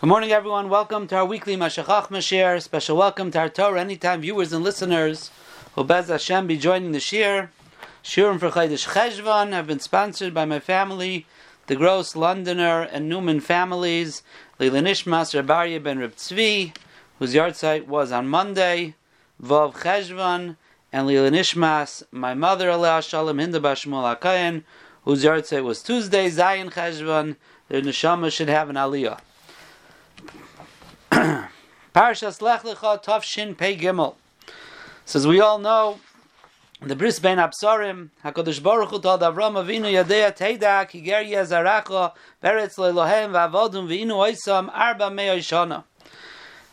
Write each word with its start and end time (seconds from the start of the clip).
Good 0.00 0.06
morning, 0.06 0.30
everyone. 0.30 0.68
Welcome 0.68 1.08
to 1.08 1.16
our 1.16 1.24
weekly 1.24 1.56
Mashachach 1.56 2.06
Mashir. 2.06 2.62
Special 2.62 2.96
welcome 2.96 3.32
to 3.32 3.38
our 3.40 3.48
Torah 3.48 3.80
Anytime 3.80 4.20
viewers 4.20 4.52
and 4.52 4.62
listeners 4.62 5.32
who 5.74 5.82
Bez 5.82 6.06
Hashem 6.06 6.46
be 6.46 6.56
joining 6.56 6.92
the 6.92 7.00
Shir. 7.00 7.50
Shirim 8.04 8.38
for 8.38 8.48
Chodesh 8.48 8.86
Cheshvan 8.90 9.50
have 9.50 9.66
been 9.66 9.80
sponsored 9.80 10.32
by 10.32 10.44
my 10.44 10.60
family, 10.60 11.26
the 11.66 11.74
Gross, 11.74 12.14
Londoner, 12.14 12.82
and 12.82 13.08
Newman 13.08 13.40
families, 13.40 14.22
Lila 14.60 14.78
Nishmas, 14.82 15.82
ben 15.82 15.98
Reb 15.98 16.14
Tzvi, 16.14 16.76
whose 17.18 17.34
yahrzeit 17.34 17.88
was 17.88 18.12
on 18.12 18.28
Monday, 18.28 18.94
Vov 19.42 19.74
Cheshvan, 19.78 20.54
and 20.92 21.08
Lila 21.08 21.32
Nishmas, 21.32 22.04
my 22.12 22.34
mother, 22.34 22.70
Allah 22.70 23.02
Shalom 23.02 23.38
Hinda 23.38 23.60
Bashmul 23.60 24.16
Akayan, 24.16 24.62
whose 25.04 25.24
yahrzeit 25.24 25.64
was 25.64 25.82
Tuesday, 25.82 26.28
Zion 26.28 26.70
Cheshvan. 26.70 27.34
Their 27.68 27.82
neshama 27.82 28.30
should 28.30 28.48
have 28.48 28.70
an 28.70 28.76
aliyah. 28.76 29.18
Parshas 31.94 32.40
Lech 32.40 32.62
Lecha 32.62 33.02
Tov 33.02 33.24
Shin 33.24 33.56
Pei 33.56 33.76
Gimel. 33.76 34.14
So 35.04 35.18
as 35.18 35.26
we 35.26 35.40
all 35.40 35.58
know, 35.58 35.98
the 36.80 36.94
Bris 36.94 37.18
Ben 37.18 37.38
Absarim, 37.38 38.10
HaKadosh 38.24 38.62
Baruch 38.62 38.90
Hu 38.90 39.00
told 39.00 39.22
Avram 39.22 39.54
Avinu 39.54 39.90
Yadea 39.90 40.36
Teida 40.36 40.88
Ki 40.88 41.00
Ger 41.00 41.24
Yezaracha 41.24 42.12
Beretz 42.40 42.76
Lelohem 42.76 43.32
V'avodum 43.32 43.88
V'inu 43.88 44.12
Oisam 44.12 44.70
Arba 44.72 45.10
Mei 45.10 45.38
Shana. 45.38 45.82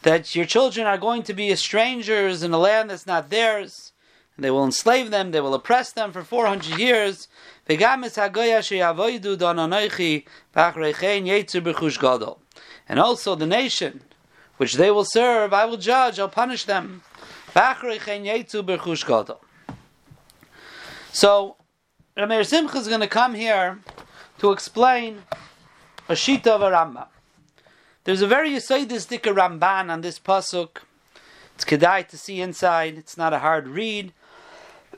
That 0.04 0.36
your 0.36 0.46
children 0.46 0.86
are 0.86 1.00
going 1.00 1.24
to 1.24 1.34
be 1.34 1.56
strangers 1.56 2.44
in 2.44 2.54
a 2.54 2.60
land 2.60 2.92
that's 2.92 3.08
not 3.08 3.32
theirs. 3.32 3.94
And 4.36 4.46
they 4.46 4.52
will 4.52 4.66
enslave 4.66 5.10
them, 5.10 5.32
they 5.32 5.42
will 5.42 5.56
oppress 5.56 5.92
them 5.92 6.12
for 6.12 6.24
400 6.24 6.78
years. 6.78 7.28
And 7.68 7.82
also 13.00 13.36
the 13.36 13.48
nation 13.48 14.02
which 14.58 14.74
they 14.76 14.92
will 14.92 15.06
serve, 15.06 15.54
I 15.54 15.66
will 15.66 15.78
judge, 15.78 16.20
I'll 16.20 16.30
punish 16.30 16.66
them. 16.66 17.02
So, 21.14 21.56
Rameir 22.18 22.46
Simcha 22.46 22.78
is 22.78 22.88
going 22.88 23.02
to 23.02 23.08
come 23.08 23.34
here 23.34 23.80
to 24.40 24.52
explain 24.52 25.24
a 26.10 26.14
Shita 26.14 26.48
of 26.48 26.62
a 26.62 26.72
Rambam. 26.72 27.08
There's 28.04 28.22
a 28.22 28.28
very 28.28 28.52
Yisaidistic 28.52 29.22
Ramban 29.22 29.90
on 29.90 30.02
this 30.02 30.20
Pasuk. 30.20 30.78
It's 31.56 31.66
Kedai 31.66 32.08
to 32.10 32.18
see 32.18 32.42
inside. 32.42 32.98
It's 32.98 33.18
not 33.18 33.34
a 33.34 33.40
hard 33.40 33.68
read. 33.68 34.14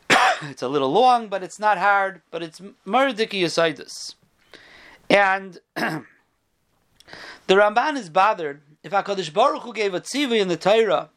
it's 0.42 0.62
a 0.62 0.68
little 0.68 0.92
long, 0.92 1.28
but 1.28 1.44
it's 1.44 1.60
not 1.60 1.78
hard. 1.78 2.22
But 2.32 2.44
it's 2.44 2.60
Murdiki 2.86 3.42
Yisaidis. 3.44 4.16
And 5.10 5.60
the 5.76 6.04
Ramban 7.48 7.96
is 7.96 8.10
bothered 8.10 8.62
if 8.88 8.94
HaKadosh 8.94 9.34
Baruch 9.34 9.64
Hu 9.64 9.74
gave 9.74 9.94
a 9.94 10.00
tzivi 10.00 10.40
in 10.40 10.48
the 10.48 10.56
Torah 10.56 11.10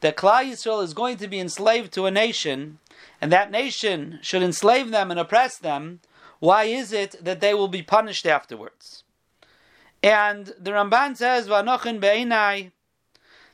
that 0.00 0.16
Klal 0.16 0.44
Yisrael 0.44 0.82
is 0.82 0.94
going 0.94 1.16
to 1.16 1.26
be 1.26 1.40
enslaved 1.40 1.92
to 1.92 2.06
a 2.06 2.10
nation, 2.10 2.78
and 3.20 3.32
that 3.32 3.50
nation 3.50 4.20
should 4.22 4.42
enslave 4.42 4.90
them 4.90 5.10
and 5.10 5.18
oppress 5.18 5.58
them, 5.58 6.00
why 6.38 6.64
is 6.64 6.92
it 6.92 7.16
that 7.20 7.40
they 7.40 7.52
will 7.52 7.68
be 7.68 7.82
punished 7.82 8.26
afterwards? 8.26 9.02
And 10.04 10.54
the 10.58 10.70
Ramban 10.70 11.16
says, 11.16 11.48
"V'anochin 11.48 12.00
be'inai," 12.00 12.70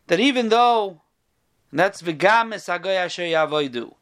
that 0.09 0.20
even 0.20 0.51
though 0.51 1.01
that's 1.73 2.03
v'gam 2.03 2.55
esagoy 2.55 2.97
asher 2.97 3.23
yavoidu. 3.23 3.95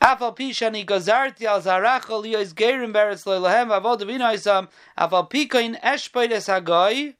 Afal 0.00 0.36
pi 0.36 0.50
shani 0.52 0.86
gazarti 0.86 1.46
al 1.46 1.60
zarachol 1.60 2.24
liyos 2.24 2.54
gerim 2.54 2.94
beretz 2.94 3.26
loylahem 3.26 3.68
v'avod 3.68 4.02
v'inoisam 4.02 4.68
afal 4.96 5.28
pi 5.28 5.46
koin 5.46 5.78
eshpoid 5.82 6.30
esagoy 6.30 7.14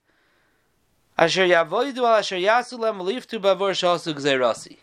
Asher 1.16 1.46
yavoidu 1.46 1.98
al 1.98 2.16
asher 2.16 2.36
yasulem 2.36 3.00
liftu 3.00 3.40
bavor 3.40 3.72
shasu 3.72 4.14
gzeirasi. 4.14 4.78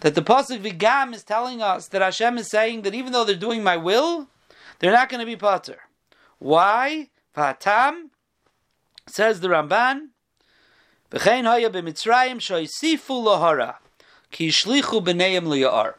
That 0.00 0.14
the 0.14 0.22
pasuk 0.22 0.62
vigam 0.62 1.14
is 1.14 1.24
telling 1.24 1.60
us 1.62 1.88
that 1.88 2.02
Hashem 2.02 2.38
is 2.38 2.50
saying 2.50 2.82
that 2.82 2.94
even 2.94 3.12
though 3.12 3.24
they're 3.24 3.36
doing 3.36 3.62
my 3.64 3.76
will, 3.76 4.28
they're 4.78 4.92
not 4.92 5.08
going 5.08 5.20
to 5.20 5.26
be 5.26 5.36
potter. 5.36 5.80
Why? 6.38 7.08
Vatam 7.36 8.10
says 9.06 9.40
the 9.40 9.48
Ramban. 9.48 10.08
V'chein 11.10 11.44
haya 11.44 11.70
b'mitzrayim 11.70 12.38
lohara 12.38 13.76
ki 14.30 14.48
b'neim 14.48 15.44
liyar. 15.46 15.94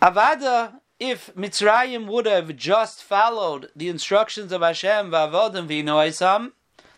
Avada, 0.00 0.80
if 0.98 1.34
Mitzrayim 1.34 2.06
would 2.06 2.26
have 2.26 2.56
just 2.56 3.02
followed 3.02 3.70
the 3.74 3.88
instructions 3.88 4.52
of 4.52 4.62
Hashem 4.62 5.10
v'avodim 5.10 5.66
v'inoisam, 5.66 6.52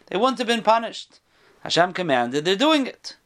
they 0.06 0.16
wouldn't 0.16 0.38
have 0.38 0.46
been 0.46 0.62
punished. 0.62 1.20
Hashem 1.64 1.94
commanded, 1.94 2.44
they're 2.44 2.56
doing 2.56 2.86
it. 2.86 3.16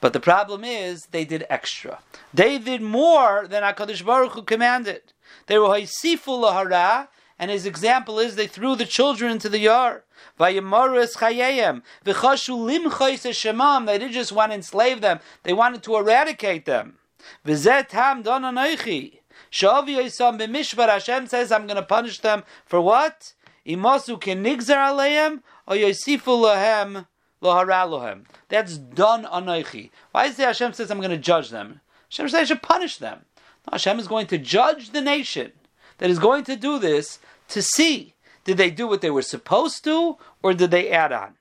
But 0.00 0.12
the 0.12 0.20
problem 0.20 0.64
is, 0.64 1.06
they 1.06 1.24
did 1.24 1.46
extra. 1.48 2.00
They 2.34 2.58
did 2.58 2.82
more 2.82 3.46
than 3.48 3.62
HaKadosh 3.62 4.04
Baruch 4.04 4.32
Hu 4.32 4.42
commanded. 4.42 5.12
They 5.46 5.56
were 5.56 5.68
haisifu 5.68 6.26
lahara, 6.26 7.08
and 7.38 7.50
his 7.50 7.64
example 7.64 8.18
is 8.18 8.34
they 8.34 8.48
threw 8.48 8.74
the 8.74 8.84
children 8.84 9.30
into 9.30 9.48
the 9.48 9.60
yard. 9.60 10.02
Vayamaris 10.38 11.16
chayeyem, 11.16 11.82
v'chashu 12.04 12.58
limchais 12.58 13.24
shemam. 13.30 13.86
They 13.86 13.98
didn't 13.98 14.14
just 14.14 14.32
want 14.32 14.50
to 14.50 14.56
enslave 14.56 15.00
them; 15.00 15.20
they 15.44 15.52
wanted 15.52 15.82
to 15.84 15.96
eradicate 15.96 16.64
them. 16.64 16.98
V'zet 17.46 17.92
ham 17.92 18.22
don 18.22 18.42
anoichi. 18.42 19.20
Shavi 19.52 19.96
yisam. 19.96 20.88
Hashem 20.88 21.26
says, 21.28 21.52
"I'm 21.52 21.66
going 21.66 21.76
to 21.76 21.82
punish 21.82 22.18
them 22.18 22.42
for 22.64 22.80
what? 22.80 23.32
Imasu 23.64 24.20
kenigzar 24.20 24.90
aleim 24.90 25.42
or 25.68 25.76
yosifu 25.76 26.34
lahem." 26.44 27.06
That's 27.40 28.78
done 28.78 29.24
anoichi. 29.24 29.90
Why 30.12 30.26
is 30.26 30.38
it 30.38 30.44
Hashem 30.44 30.72
says 30.72 30.90
I'm 30.90 30.98
going 30.98 31.10
to 31.10 31.18
judge 31.18 31.50
them? 31.50 31.80
Hashem 32.10 32.28
says 32.28 32.40
I 32.40 32.44
should 32.44 32.62
punish 32.62 32.96
them. 32.98 33.24
No, 33.66 33.72
Hashem 33.72 33.98
is 33.98 34.08
going 34.08 34.26
to 34.28 34.38
judge 34.38 34.90
the 34.90 35.00
nation 35.00 35.52
that 35.98 36.10
is 36.10 36.18
going 36.18 36.44
to 36.44 36.56
do 36.56 36.78
this 36.78 37.18
to 37.48 37.62
see 37.62 38.14
did 38.44 38.56
they 38.56 38.70
do 38.70 38.86
what 38.86 39.00
they 39.00 39.10
were 39.10 39.22
supposed 39.22 39.82
to 39.84 40.18
or 40.42 40.54
did 40.54 40.70
they 40.70 40.90
add 40.90 41.12
on. 41.12 41.34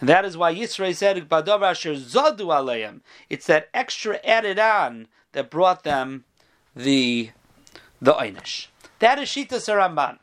And 0.00 0.08
that 0.08 0.24
is 0.24 0.36
why 0.36 0.54
Yisrael 0.54 0.94
said, 0.94 1.28
Zadu 1.28 2.46
aleim. 2.46 3.00
It's 3.28 3.46
that 3.46 3.68
extra 3.74 4.16
added 4.24 4.58
on 4.58 5.08
that 5.32 5.50
brought 5.50 5.82
them 5.82 6.24
the 6.74 7.30
the 8.00 8.12
Einish. 8.12 8.68
That 8.98 9.18
is 9.18 9.28
Shita 9.28 9.56
Saramban. 9.56 10.18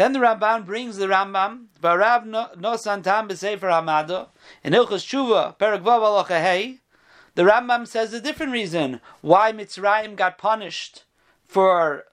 Then 0.00 0.14
the 0.14 0.18
Ramban 0.18 0.64
brings 0.64 0.96
the 0.96 1.08
Rambam, 1.08 1.66
Varav 1.78 2.24
Nosan 2.56 3.02
Tam 3.02 3.28
B'Sefer 3.28 3.68
Hamado, 3.68 4.28
in 4.64 4.72
Ilchus 4.72 5.04
Tshuva, 5.04 5.58
Perek 5.58 5.82
Vav 5.82 6.78
The 7.34 7.42
Rambam 7.42 7.86
says 7.86 8.14
a 8.14 8.20
different 8.22 8.52
reason 8.52 9.02
why 9.20 9.52
Mitzrayim 9.52 10.16
got 10.16 10.38
punished 10.38 11.04
for 11.46 12.06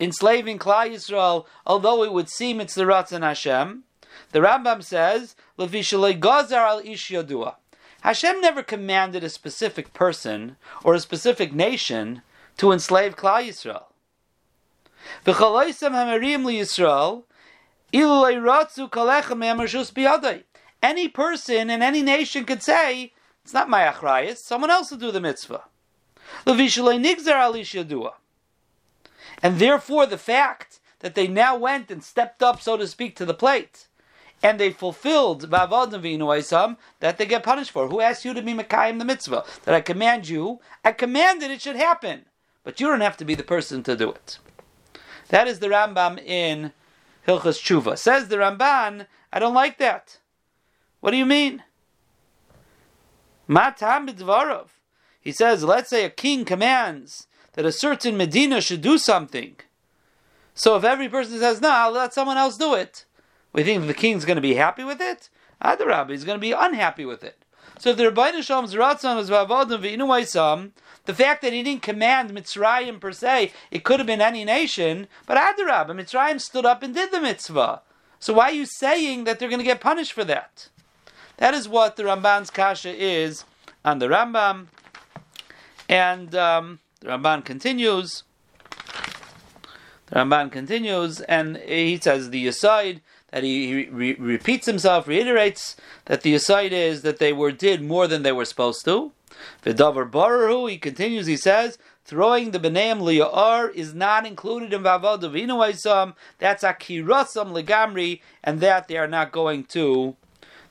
enslaving 0.00 0.58
Klal 0.58 0.90
Yisrael, 0.90 1.46
although 1.64 2.02
it 2.02 2.12
would 2.12 2.28
seem 2.28 2.60
it's 2.60 2.74
the 2.74 2.82
Ratzon 2.82 3.22
Hashem. 3.22 3.84
The 4.32 4.40
Rambam 4.40 4.82
says, 4.82 5.36
Gazar 5.56 6.66
al 6.66 6.80
Ish 6.80 7.12
Yodua. 7.12 7.54
Hashem 8.00 8.40
never 8.40 8.64
commanded 8.64 9.22
a 9.22 9.28
specific 9.28 9.94
person 9.94 10.56
or 10.82 10.94
a 10.94 10.98
specific 10.98 11.52
nation 11.52 12.22
to 12.56 12.72
enslave 12.72 13.14
Klal 13.14 13.46
Yisrael. 13.46 13.84
Any 20.82 21.08
person 21.08 21.70
in 21.70 21.82
any 21.82 22.02
nation 22.02 22.44
could 22.44 22.62
say, 22.62 23.12
it's 23.42 23.54
not 23.54 23.68
my 23.70 23.82
achrayas, 23.82 24.38
someone 24.38 24.70
else 24.70 24.90
will 24.90 24.98
do 24.98 25.10
the 25.10 25.20
mitzvah. 25.20 25.64
And 29.42 29.58
therefore 29.58 30.06
the 30.06 30.18
fact 30.18 30.80
that 31.00 31.14
they 31.14 31.26
now 31.26 31.56
went 31.56 31.90
and 31.90 32.02
stepped 32.02 32.42
up, 32.42 32.60
so 32.60 32.76
to 32.76 32.86
speak, 32.86 33.16
to 33.16 33.24
the 33.26 33.34
plate, 33.34 33.88
and 34.42 34.58
they 34.58 34.70
fulfilled 34.70 35.50
that 35.50 37.18
they 37.18 37.26
get 37.26 37.42
punished 37.42 37.70
for. 37.70 37.88
Who 37.88 38.00
asked 38.00 38.24
you 38.24 38.34
to 38.34 38.42
be 38.42 38.52
Mekayim 38.52 38.98
the 38.98 39.04
mitzvah? 39.04 39.44
That 39.64 39.74
I 39.74 39.80
command 39.80 40.28
you, 40.28 40.60
I 40.84 40.92
commanded 40.92 41.50
it 41.50 41.62
should 41.62 41.76
happen. 41.76 42.26
But 42.62 42.80
you 42.80 42.86
don't 42.88 43.00
have 43.00 43.16
to 43.18 43.24
be 43.24 43.34
the 43.34 43.42
person 43.42 43.82
to 43.84 43.96
do 43.96 44.10
it. 44.10 44.38
That 45.28 45.48
is 45.48 45.58
the 45.58 45.68
Rambam 45.68 46.22
in 46.24 46.72
Hilchas 47.26 47.60
Tshuva. 47.60 47.98
Says 47.98 48.28
the 48.28 48.36
Ramban, 48.36 49.06
I 49.32 49.38
don't 49.38 49.54
like 49.54 49.78
that. 49.78 50.18
What 51.00 51.10
do 51.10 51.16
you 51.16 51.26
mean? 51.26 51.62
Matam 53.46 54.06
b'dvarov. 54.06 54.68
He 55.20 55.32
says, 55.32 55.64
let's 55.64 55.90
say 55.90 56.04
a 56.04 56.10
king 56.10 56.44
commands 56.44 57.26
that 57.54 57.64
a 57.64 57.72
certain 57.72 58.16
Medina 58.16 58.60
should 58.60 58.82
do 58.82 58.98
something. 58.98 59.56
So 60.54 60.76
if 60.76 60.84
every 60.84 61.08
person 61.08 61.38
says, 61.38 61.60
no, 61.60 61.70
I'll 61.70 61.90
let 61.92 62.14
someone 62.14 62.36
else 62.36 62.56
do 62.56 62.74
it, 62.74 63.04
we 63.52 63.62
think 63.62 63.86
the 63.86 63.94
king's 63.94 64.24
going 64.24 64.36
to 64.36 64.42
be 64.42 64.54
happy 64.54 64.84
with 64.84 65.00
it? 65.00 65.30
Ah, 65.60 65.76
Adarab, 65.76 66.10
he's 66.10 66.24
going 66.24 66.36
to 66.36 66.40
be 66.40 66.52
unhappy 66.52 67.04
with 67.04 67.24
it. 67.24 67.44
So 67.78 67.90
if 67.90 67.96
the 67.96 68.04
Rabbi 68.04 68.32
Shalom's 68.40 68.74
Ratzon 68.74 69.16
was 69.16 69.30
Vavodim 69.30 69.80
V'inu 69.80 70.70
the 71.06 71.14
fact 71.14 71.42
that 71.42 71.52
he 71.52 71.62
didn't 71.62 71.82
command 71.82 72.30
Mitzrayim 72.30 73.00
per 73.00 73.12
se, 73.12 73.52
it 73.70 73.84
could 73.84 74.00
have 74.00 74.06
been 74.06 74.20
any 74.20 74.44
nation, 74.44 75.06
but 75.26 75.36
Adarab, 75.36 75.88
Mitzrayim 75.88 76.40
stood 76.40 76.64
up 76.64 76.82
and 76.82 76.94
did 76.94 77.12
the 77.12 77.20
mitzvah. 77.20 77.82
So 78.18 78.32
why 78.32 78.50
are 78.50 78.54
you 78.54 78.66
saying 78.66 79.24
that 79.24 79.38
they're 79.38 79.50
going 79.50 79.58
to 79.58 79.64
get 79.64 79.80
punished 79.80 80.12
for 80.12 80.24
that? 80.24 80.68
That 81.36 81.52
is 81.52 81.68
what 81.68 81.96
the 81.96 82.04
Ramban's 82.04 82.50
kasha 82.50 82.94
is 82.94 83.44
on 83.84 83.98
the 83.98 84.06
Rambam. 84.06 84.68
And 85.88 86.34
um, 86.34 86.78
the 87.00 87.08
Ramban 87.08 87.44
continues. 87.44 88.22
The 90.06 90.16
Ramban 90.16 90.50
continues, 90.52 91.20
and 91.20 91.58
he 91.58 91.98
says 91.98 92.30
the 92.30 92.46
aside 92.46 93.02
that 93.34 93.42
he, 93.42 93.86
re- 93.86 94.14
repeats 94.14 94.66
himself, 94.66 95.08
reiterates 95.08 95.74
that 96.04 96.22
the 96.22 96.34
aside 96.34 96.72
is 96.72 97.02
that 97.02 97.18
they 97.18 97.32
were 97.32 97.50
did 97.50 97.82
more 97.82 98.06
than 98.06 98.22
they 98.22 98.30
were 98.30 98.44
supposed 98.44 98.84
to. 98.84 99.10
Vidavar 99.64 100.08
Baruhu, 100.08 100.70
he 100.70 100.78
continues, 100.78 101.26
he 101.26 101.36
says, 101.36 101.76
throwing 102.04 102.52
the 102.52 102.60
Beneim 102.60 103.00
Liyar 103.00 103.74
is 103.74 103.92
not 103.92 104.24
included 104.24 104.72
in 104.72 104.84
Vavad 104.84 105.22
Avinu 105.22 106.14
That's 106.38 106.62
Akirasam 106.62 107.50
Legamri, 107.50 108.20
and 108.44 108.60
that 108.60 108.86
they 108.86 108.98
are 108.98 109.08
not 109.08 109.32
going 109.32 109.64
to, 109.64 110.14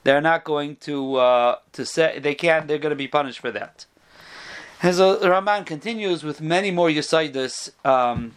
they're 0.05 0.21
not 0.21 0.45
going 0.45 0.77
to, 0.77 1.15
uh, 1.15 1.57
to 1.73 1.85
say, 1.85 2.19
they 2.19 2.33
can't, 2.33 2.69
they're 2.69 2.77
going 2.77 2.91
to 2.91 2.95
be 2.95 3.09
punished 3.09 3.39
for 3.39 3.51
that. 3.51 3.85
As 4.81 4.97
so 4.97 5.17
Ramban 5.17 5.65
continues 5.65 6.23
with 6.23 6.39
many 6.39 6.71
more 6.71 6.87
Yasaidus, 6.87 7.71
um, 7.85 8.31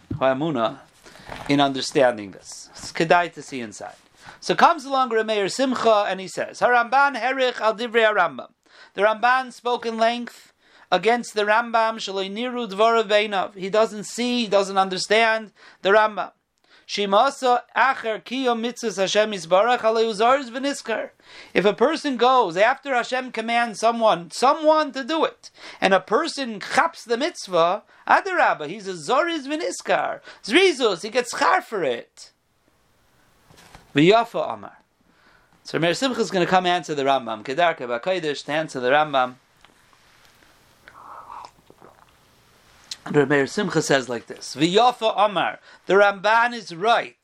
in 1.47 1.61
understanding 1.61 2.31
this. 2.31 2.69
It's 2.73 2.91
kedai 2.91 3.33
to 3.33 3.41
see 3.41 3.61
inside. 3.61 3.95
So 4.39 4.55
comes 4.55 4.85
along 4.85 5.09
Rameir 5.09 5.51
Simcha 5.51 6.05
and 6.07 6.19
he 6.19 6.27
says, 6.27 6.59
Haramban 6.59 7.19
herich 7.19 7.59
al 7.59 7.75
divrei 7.75 8.13
Rambam. 8.13 8.49
The 8.93 9.01
Ramban 9.01 9.51
spoke 9.51 9.85
in 9.85 9.97
length 9.97 10.53
against 10.91 11.33
the 11.33 11.43
Rambam 11.43 11.95
shaloi 11.95 12.31
niru 12.31 12.69
dvarav 12.69 13.55
He 13.55 13.69
doesn't 13.69 14.05
see, 14.05 14.43
he 14.43 14.47
doesn't 14.47 14.77
understand 14.77 15.51
the 15.81 15.89
Rambam. 15.89 16.31
If 16.89 17.05
a 21.65 21.73
person 21.73 22.17
goes 22.17 22.57
after 22.57 22.95
Hashem 22.95 23.31
commands 23.33 23.79
someone, 23.81 24.31
someone 24.31 24.93
to 24.93 25.03
do 25.03 25.25
it, 25.25 25.51
and 25.81 25.93
a 25.93 25.99
person 25.99 26.61
chaps 26.61 27.03
the 27.03 27.17
mitzvah, 27.17 27.83
adarabba, 28.07 28.67
he's 28.67 28.87
a 28.87 28.93
zoriz 28.93 29.45
v'niskar. 29.45 30.21
Zrizus, 30.43 31.03
he 31.03 31.09
gets 31.09 31.37
char 31.37 31.61
for 31.61 31.83
it. 31.83 32.31
V'yafa 33.97 34.53
Amar. 34.53 34.77
So 35.63 35.79
Meir 35.79 35.95
Simcha 35.95 36.21
is 36.21 36.29
going 36.29 36.45
to 36.45 36.49
come 36.49 36.67
answer 36.67 36.93
the 36.93 37.03
Rambam. 37.03 37.43
Kedarka 37.43 37.79
B'Kodesh 37.79 38.45
to 38.45 38.51
answer 38.51 38.79
the 38.79 38.91
Rambam. 38.91 39.35
And 43.05 43.27
Meir 43.27 43.47
Simcha 43.47 43.81
says 43.81 44.07
like 44.07 44.27
this: 44.27 44.55
V'yafa 44.55 45.13
Amar. 45.17 45.59
The 45.87 45.95
Ramban 45.95 46.53
is 46.53 46.75
right. 46.75 47.15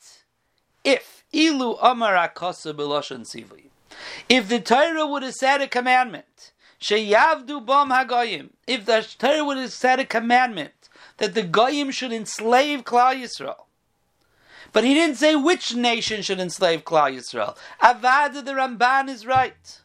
If 0.84 1.24
ilu 1.32 1.78
Amar 1.80 2.16
Akasa 2.16 2.74
B'Loshan 2.74 3.22
Sivli. 3.22 3.66
If 4.28 4.50
the 4.50 4.60
Torah 4.60 5.06
would 5.06 5.22
have 5.22 5.36
said 5.36 5.62
a 5.62 5.68
commandment, 5.68 6.54
Sheyavdu 6.82 7.64
Bam 7.64 7.92
Hagoyim. 7.92 8.50
If 8.66 8.88
the 8.88 9.06
Torah 9.20 9.46
would 9.46 9.58
have 9.58 9.72
said 9.72 10.00
a 10.00 10.06
commandment 10.06 10.90
that 11.18 11.36
the 11.36 11.44
Goyim 11.44 11.92
should 11.92 12.12
enslave 12.12 12.84
Klal 12.84 13.22
Yisrael. 13.22 13.66
But 14.74 14.84
he 14.84 14.94
didn't 14.94 15.18
say 15.18 15.36
which 15.36 15.76
nation 15.76 16.22
should 16.24 16.40
enslave 16.40 16.84
Klal 16.84 17.16
Yisrael. 17.16 17.56
Avada 17.82 18.44
the 18.44 18.54
Ramban 18.54 19.08
is 19.08 19.26
right. 19.26 19.80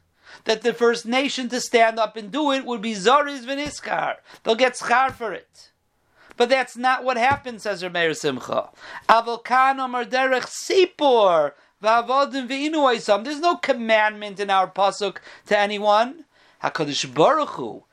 That 0.44 0.62
the 0.62 0.72
first 0.72 1.06
nation 1.06 1.48
to 1.50 1.60
stand 1.60 1.98
up 1.98 2.16
and 2.16 2.32
do 2.32 2.50
it 2.52 2.64
would 2.64 2.80
be 2.80 2.94
Zoriz 2.94 3.44
Veniskar. 3.44 4.16
They'll 4.42 4.54
get 4.54 4.74
schar 4.74 5.12
for 5.12 5.32
it. 5.32 5.70
But 6.38 6.48
that's 6.48 6.76
not 6.76 7.04
what 7.04 7.16
happened, 7.18 7.60
says 7.60 7.82
Rameir 7.82 8.16
Simcha. 8.16 8.70
Avalkan 9.08 9.78
Omar 9.78 10.04
Derech 10.04 10.46
Sipur. 10.46 11.52
There's 11.80 13.40
no 13.40 13.56
commandment 13.56 14.40
in 14.40 14.50
our 14.50 14.68
pasuk 14.68 15.18
to 15.46 15.58
anyone. 15.58 16.24
Hakadosh 16.62 17.14
Baruch 17.14 17.50
Hu 17.50 17.84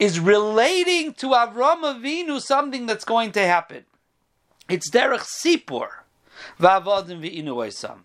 is 0.00 0.18
relating 0.18 1.14
to 1.14 1.28
Avram 1.28 1.82
Avinu 1.82 2.40
something 2.40 2.86
that's 2.86 3.04
going 3.04 3.30
to 3.32 3.40
happen. 3.40 3.84
It's 4.68 4.90
derech 4.90 5.20
sipur. 5.20 5.88
V'avodim 6.60 7.20
v'inuoisam. 7.20 7.98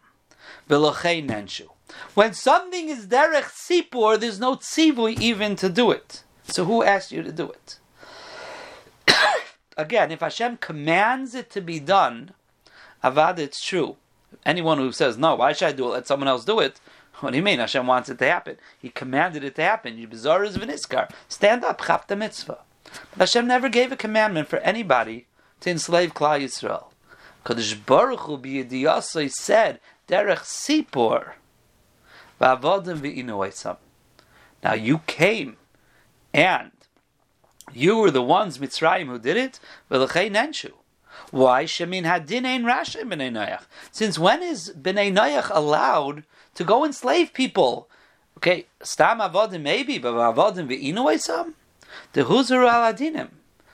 V'lochei 0.70 1.26
nenshu. 1.26 1.68
When 2.14 2.34
something 2.34 2.90
is 2.90 3.08
derech 3.08 3.52
sipur, 3.52 4.20
there's 4.20 4.40
no 4.40 4.56
tzivui 4.56 5.20
even 5.20 5.56
to 5.58 5.70
do 5.70 5.92
it. 5.92 6.24
So 6.48 6.66
who 6.66 6.84
asked 6.84 7.12
you 7.12 7.24
to 7.24 7.32
do 7.32 7.52
it? 7.52 7.80
Again, 9.78 10.12
if 10.12 10.20
Hashem 10.20 10.58
commands 10.58 11.36
it 11.36 11.50
to 11.52 11.62
be 11.62 11.80
done, 11.80 12.32
avad, 13.04 13.40
it's 13.40 13.64
true. 13.64 13.98
Anyone 14.46 14.78
who 14.78 14.92
says, 14.92 15.18
no, 15.18 15.36
why 15.36 15.54
should 15.54 15.68
I 15.68 15.72
do 15.72 15.88
it? 15.88 15.92
Let 15.92 16.08
someone 16.08 16.28
else 16.28 16.46
do 16.46 16.60
it. 16.60 16.80
What 17.20 17.32
do 17.32 17.38
you 17.38 17.44
mean? 17.44 17.60
Hashem 17.60 17.86
wants 17.86 18.08
it 18.08 18.18
to 18.20 18.26
happen. 18.26 18.56
He 18.80 18.90
commanded 18.90 19.44
it 19.44 19.56
to 19.56 19.62
happen. 19.62 19.98
You 19.98 20.08
bizarre 20.08 20.46
is 20.46 20.58
v'niskar. 20.58 21.12
Stand 21.28 21.66
up, 21.66 21.86
chap 21.86 22.10
mitzvah. 22.10 22.60
But 23.12 23.20
Hashem 23.20 23.46
never 23.46 23.68
gave 23.68 23.92
a 23.92 23.98
commandment 23.98 24.48
for 24.48 24.60
anybody 24.60 25.28
to 25.60 25.70
enslave 25.70 26.14
Klal 26.14 26.42
Yisrael. 26.42 26.89
Kadosh 27.46 27.86
Baruch 27.86 28.22
Hu 28.22 28.38
b'yediyasai 28.38 29.32
said, 29.32 29.80
derech 30.08 30.44
sipor, 30.44 31.34
v'avodim 32.40 33.00
v'inoisam. 33.00 33.78
Now 34.64 34.74
you 34.74 35.00
came, 35.08 35.58
and 36.34 36.72
you 37.74 37.98
were 37.98 38.12
the 38.12 38.22
ones 38.22 38.58
Mitzrayim 38.58 39.08
who 39.08 39.20
did 39.20 39.38
it. 39.38 39.60
V'lechei 39.90 40.30
nenshu. 40.32 40.72
Why? 41.32 41.66
Shemin 41.66 42.04
hadin 42.04 42.46
ein 42.46 42.64
rasha 42.64 43.04
b'nei 43.04 43.32
noyach. 43.32 43.64
Since 43.92 44.20
when 44.20 44.44
is 44.44 44.74
b'nei 44.78 45.14
noyach 45.14 45.50
allowed 45.54 46.24
to 46.56 46.64
go 46.64 46.84
enslave 46.84 47.34
people? 47.34 47.88
Okay, 48.38 48.68
stam 48.82 49.20
avodim 49.20 49.62
maybe, 49.62 49.98
but 49.98 50.14
avodim 50.14 50.68
v'inoisam. 50.68 51.54
The 52.14 52.24
huzur 52.24 52.68
al 52.70 52.94
adinim. 52.94 53.30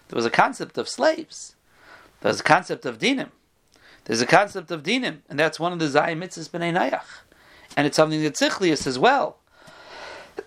There 0.08 0.16
was 0.16 0.26
a 0.26 0.30
concept 0.30 0.78
of 0.78 0.88
slaves. 0.88 1.56
There 2.22 2.30
was 2.30 2.40
a 2.40 2.44
concept 2.44 2.86
of 2.86 3.00
dinim. 3.00 3.30
There's 4.06 4.22
a 4.22 4.26
concept 4.26 4.72
of 4.72 4.84
dinim, 4.84 5.20
and 5.30 5.38
that's 5.38 5.60
one 5.60 5.74
of 5.74 5.80
the 5.80 5.86
Zayim 5.86 6.24
mitzvahs 6.24 6.50
b'nei 6.50 6.74
nayach. 6.74 7.24
And 7.76 7.86
it's 7.86 7.98
something 7.98 8.24
that 8.24 8.36
Tzichliyas 8.36 8.88
as 8.88 8.98
well. 8.98 9.40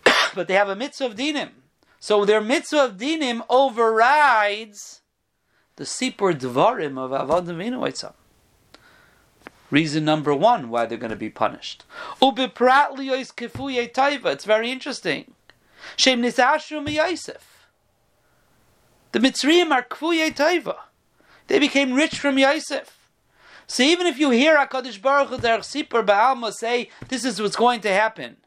but 0.35 0.49
they 0.49 0.55
have 0.55 0.69
a 0.69 0.77
mitzvah 0.77 1.07
of 1.07 1.17
dinim. 1.17 1.51
So 2.01 2.25
their 2.25 2.41
mitzvah 2.41 2.85
of 2.85 2.97
dinim 2.97 3.43
overrides 3.51 5.01
the 5.77 5.85
sipur 5.85 6.35
dvarim 6.35 6.99
of 6.99 7.11
Avodim 7.11 7.57
Vinoitzam. 7.57 8.15
Reason 9.71 10.05
number 10.05 10.35
one 10.35 10.71
why 10.71 10.87
they're 10.87 10.99
going 10.99 11.11
to 11.11 11.17
be 11.17 11.31
punished. 11.31 11.85
It's 12.21 12.51
very 14.45 14.73
interesting. 14.73 15.35
The 15.97 16.13
Mitzrayim 19.15 19.71
are 19.71 19.83
kfuye 19.83 20.35
taiva. 20.35 20.77
They 21.49 21.59
became 21.59 21.95
rich 21.95 22.19
from 22.19 22.39
Yosef. 22.39 22.98
So 23.71 23.83
even 23.83 24.07
if 24.07 24.19
you 24.19 24.31
hear 24.31 24.57
Hakadosh 24.57 25.01
Baruch 25.01 25.29
Hu 25.29 25.37
Sipur 25.37 26.05
Ba'alma 26.05 26.53
say 26.53 26.89
this 27.09 27.23
is 27.23 27.41
what's 27.41 27.55
going 27.55 27.83
to 27.83 27.91
happen, 27.91 28.39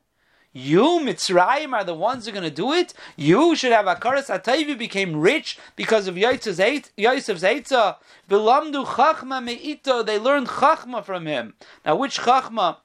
you 0.52 0.82
Mitzrayim 0.82 1.74
are 1.74 1.84
the 1.84 1.94
ones 1.94 2.26
who 2.26 2.32
are 2.32 2.34
going 2.34 2.44
to 2.44 2.50
do 2.50 2.74
it. 2.74 2.96
You 3.16 3.56
should 3.56 3.72
have 3.72 3.86
a 3.86 3.96
Akaras 3.96 4.36
Atayvi 4.36 4.76
became 4.78 5.16
rich 5.16 5.60
because 5.76 6.08
of 6.08 6.16
Yosef's 6.16 6.60
Eitza. 6.60 7.98
Vilamdu 8.30 8.84
Chachma 8.84 9.44
Me'ito. 9.44 10.02
They 10.02 10.18
learned 10.18 10.48
Chachma 10.48 11.06
from 11.06 11.28
him. 11.28 11.54
Now, 11.86 11.96
which 11.96 12.20
Chachma? 12.20 12.78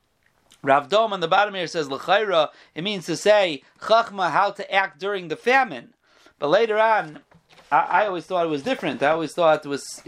Rav 0.63 0.89
Dom 0.91 1.15
on 1.15 1.21
the 1.21 1.29
bottom 1.29 1.55
here 1.55 1.67
says 1.67 1.91
L'chayra. 1.91 2.51
It 2.75 2.85
means 2.85 3.07
to 3.07 3.17
say 3.17 3.63
Chachma 3.81 4.31
how 4.31 4.51
to 4.51 4.73
act 4.73 5.01
during 5.01 5.29
the 5.29 5.37
famine. 5.37 5.95
But 6.39 6.51
later 6.51 6.79
on, 6.79 7.21
I, 7.73 7.79
I 7.79 8.07
always 8.07 8.27
thought 8.27 8.45
it 8.45 8.51
was 8.51 8.63
different. 8.63 9.03
I 9.03 9.11
always 9.11 9.33
thought 9.33 9.65
it 9.65 9.69
was 9.69 10.03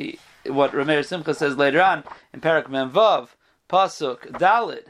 what 0.46 0.72
Rameir 0.72 1.04
Simcha 1.04 1.34
says 1.34 1.56
later 1.56 1.82
on 1.82 2.04
in 2.32 2.40
Parak 2.40 2.66
Memvav, 2.66 3.28
Pasuk 3.68 4.30
Dalid, 4.32 4.84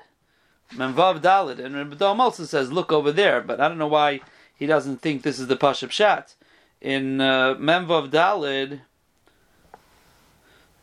Memvav 0.75 1.21
Dalid, 1.21 1.59
and 1.59 1.75
Rabbi 1.75 2.05
also 2.05 2.45
says, 2.45 2.73
look 2.73 2.93
over 2.93 3.13
there, 3.13 3.41
but 3.41 3.61
I 3.61 3.69
don't 3.69 3.79
know 3.79 3.89
why 3.89 4.21
he 4.55 4.67
doesn't 4.67 5.01
think 5.01 5.23
this 5.23 5.39
is 5.39 5.47
the 5.47 5.57
Pashup 5.57 5.91
Shat. 5.91 6.35
In 6.81 7.21
uh, 7.21 7.55
Menvav 7.55 8.11
Dalid, 8.11 8.81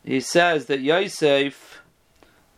he 0.04 0.20
says 0.20 0.66
that 0.66 0.82
Yosef 0.82 1.82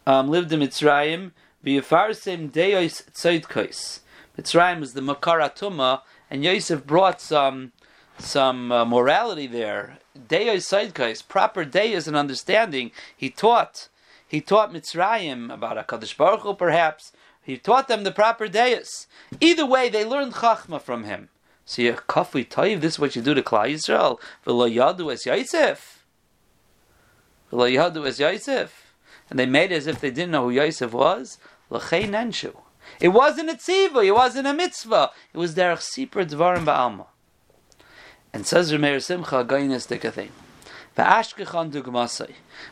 um, 0.05 0.29
lived 0.29 0.51
in 0.51 0.61
Mitzrayim, 0.61 1.31
v'yafarsem 1.65 2.51
deyos 2.51 3.09
tzoydkos. 3.11 3.99
Mitzrayim 4.37 4.79
was 4.79 4.93
the 4.93 5.01
Makaratuma, 5.01 6.01
and 6.29 6.43
Yosef 6.43 6.85
brought 6.85 7.21
some 7.21 7.71
some 8.19 8.71
uh, 8.71 8.83
morality 8.83 9.45
there 9.45 9.99
Deya 10.17 10.55
Seidkais, 10.57 11.27
proper 11.27 11.65
Deya 11.65 12.05
and 12.07 12.15
understanding. 12.15 12.91
He 13.15 13.29
taught, 13.29 13.89
he 14.27 14.41
taught 14.41 14.73
Mitzrayim 14.73 15.53
about 15.53 15.77
Hakadosh 15.77 16.17
Baruch 16.17 16.41
Hu, 16.41 16.53
perhaps. 16.53 17.11
He 17.41 17.57
taught 17.57 17.87
them 17.87 18.03
the 18.03 18.11
proper 18.11 18.47
Deyas. 18.47 19.07
Either 19.39 19.65
way, 19.65 19.87
they 19.87 20.03
learned 20.03 20.33
Chachma 20.33 20.81
from 20.81 21.05
him. 21.05 21.29
So 21.65 21.81
you 21.81 21.93
kafui 21.93 22.47
toiv. 22.47 22.81
This 22.81 22.93
is 22.93 22.99
what 22.99 23.15
you 23.15 23.21
do 23.21 23.33
to 23.33 23.41
Klal 23.41 23.69
Yisrael. 23.69 24.19
V'lo 24.45 24.73
yadu 24.73 25.11
es 25.11 25.25
Yosef. 25.25 26.05
V'lo 27.51 27.69
yadu 27.69 28.07
es 28.07 28.19
Yosef. 28.19 28.93
And 29.29 29.37
they 29.37 29.45
made 29.45 29.73
as 29.73 29.85
if 29.85 29.99
they 29.99 30.09
didn't 30.09 30.31
know 30.31 30.43
who 30.43 30.51
Yosef 30.51 30.93
was. 30.93 31.37
L'chei 31.69 32.07
nenshu. 32.07 32.55
It 33.01 33.09
wasn't 33.09 33.49
a 33.49 33.55
tziva, 33.55 34.05
it 34.05 34.11
wasn't 34.11 34.47
a 34.47 34.53
mitzvah. 34.53 35.11
It 35.33 35.37
was 35.37 35.55
derech 35.55 35.79
sipur 35.79 36.25
dvarim 36.25 36.63
ba'alma. 36.63 37.07
And 38.33 38.45
says 38.45 38.71
Rameir 38.71 39.01
Simcha, 39.01 39.43
going 39.43 39.69
this 39.69 39.85
thing. 39.85 40.01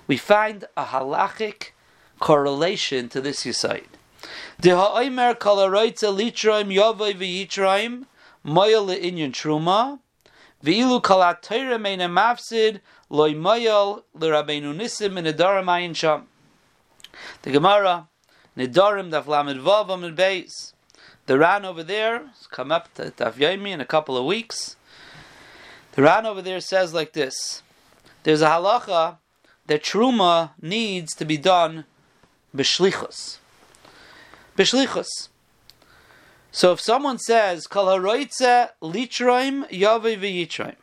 We 0.07 0.17
find 0.17 0.65
a 0.75 0.85
halachic 0.85 1.71
correlation 2.19 3.09
to 3.09 3.21
this 3.21 3.43
yisaid. 3.43 3.85
The 4.59 4.71
ha'omer 4.71 5.35
kalaroitza 5.35 6.11
litroim 6.13 6.73
yovoi 6.73 7.13
v'yitroim 7.13 8.05
moyel 8.45 8.87
le'inyan 8.87 9.31
truma 9.31 9.99
v'ilu 10.63 11.01
kalat 11.01 11.41
teire 11.41 11.79
meina 11.79 12.07
mafsid 12.07 12.79
loy 13.09 13.33
moyel 13.33 14.03
l'rabbeinu 14.15 14.75
nisim 14.75 15.17
in 15.17 15.25
nedarim 15.25 15.65
ayin 15.65 15.95
sham. 15.95 16.27
The 17.43 17.51
Gemara, 17.51 18.07
nedarim 18.57 19.11
daf 19.11 19.27
lamed 19.27 19.61
vav 19.61 19.89
amid 19.89 20.15
beis. 20.15 20.73
The 21.27 21.39
Ran 21.39 21.65
over 21.65 21.83
there, 21.83 22.29
come 22.51 22.71
up 22.71 22.93
to 22.95 23.09
Daf 23.11 23.33
Yomi 23.33 23.69
in 23.69 23.81
a 23.81 23.85
couple 23.85 24.15
of 24.15 24.25
weeks. 24.25 24.74
The 25.95 26.01
Ran 26.01 26.25
over 26.25 26.41
there 26.41 26.59
says 26.59 26.93
like 26.93 27.13
this. 27.13 27.63
There's 28.23 28.41
a 28.41 28.49
halacha 28.49 29.17
that 29.67 29.83
truma 29.83 30.51
needs 30.61 31.15
to 31.15 31.23
be 31.25 31.37
done 31.37 31.85
b'shlichus. 32.55 33.37
B'shlichus. 34.57 35.29
So 36.51 36.73
if 36.73 36.81
someone 36.81 37.17
says, 37.17 37.65
Kal 37.67 37.85
litroim 37.87 38.69
yave. 39.69 40.75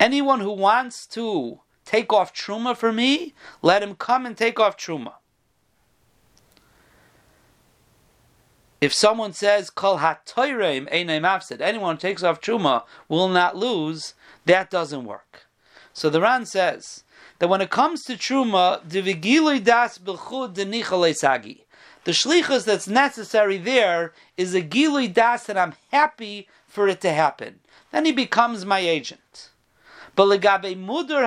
Anyone 0.00 0.40
who 0.40 0.52
wants 0.52 1.06
to 1.08 1.60
take 1.84 2.12
off 2.12 2.34
truma 2.34 2.76
for 2.76 2.92
me, 2.92 3.34
let 3.60 3.82
him 3.82 3.94
come 3.94 4.24
and 4.24 4.36
take 4.36 4.58
off 4.58 4.76
truma. 4.78 5.14
If 8.82 8.92
someone 8.92 9.32
says 9.32 9.70
kol 9.70 9.98
hatoyreim 9.98 10.92
einay 10.92 11.20
mafsid, 11.20 11.60
anyone 11.60 11.94
who 11.94 12.00
takes 12.00 12.24
off 12.24 12.40
truma 12.40 12.82
will 13.08 13.28
not 13.28 13.56
lose, 13.56 14.14
that 14.44 14.70
doesn't 14.70 15.04
work. 15.04 15.46
So 15.92 16.10
the 16.10 16.20
Ran 16.20 16.46
says 16.46 17.04
that 17.38 17.46
when 17.46 17.60
it 17.60 17.70
comes 17.70 18.02
to 18.02 18.14
truma, 18.14 18.82
das 19.62 20.00
sagi. 21.20 21.64
The 22.02 22.10
shlichus 22.10 22.64
that's 22.64 22.88
necessary 22.88 23.56
there 23.56 24.12
is 24.36 24.52
a 24.52 24.62
gilui 24.62 25.14
das 25.14 25.44
that 25.44 25.56
I'm 25.56 25.74
happy 25.92 26.48
for 26.66 26.88
it 26.88 27.00
to 27.02 27.12
happen. 27.12 27.60
Then 27.92 28.04
he 28.04 28.10
becomes 28.10 28.66
my 28.66 28.80
agent. 28.80 29.50
But 30.16 30.26
mudur. 30.40 31.22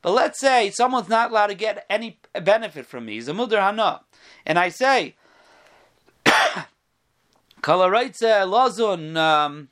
But 0.00 0.12
let's 0.12 0.40
say 0.40 0.70
someone's 0.70 1.10
not 1.10 1.30
allowed 1.30 1.48
to 1.48 1.54
get 1.54 1.84
any 1.90 2.18
benefit 2.32 2.86
from 2.86 3.04
me. 3.04 3.16
He's 3.16 3.28
a 3.28 3.34
mudur 3.34 3.60
hana. 3.60 4.00
And 4.46 4.58
I 4.58 4.70
say, 4.70 5.14
Kalaraitze 7.62 8.46
Lazun 8.46 9.16
um, 9.16 9.68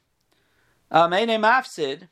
um, 0.90 1.10
Mafsid. 1.10 2.08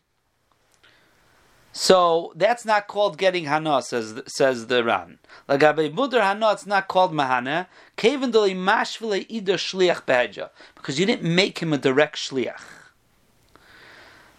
So 1.77 2.33
that's 2.37 2.65
not 2.65 2.87
called 2.87 3.19
getting 3.19 3.47
hana, 3.47 3.83
says 3.83 4.23
says 4.27 4.69
the 4.69 4.85
Ran. 4.85 5.19
Lagabe 5.49 5.93
muder 5.93 6.23
hana, 6.23 6.53
it's 6.53 6.67
not 6.67 6.87
called 6.87 7.13
mahana. 7.13 7.67
Doli 7.97 8.55
mashvile 8.55 9.27
ida 9.29 9.55
shliach 9.55 10.05
beja 10.05 10.51
because 10.77 11.01
you 11.01 11.05
didn't 11.05 11.35
make 11.35 11.59
him 11.59 11.73
a 11.73 11.79
direct 11.79 12.15
shliach. 12.15 12.63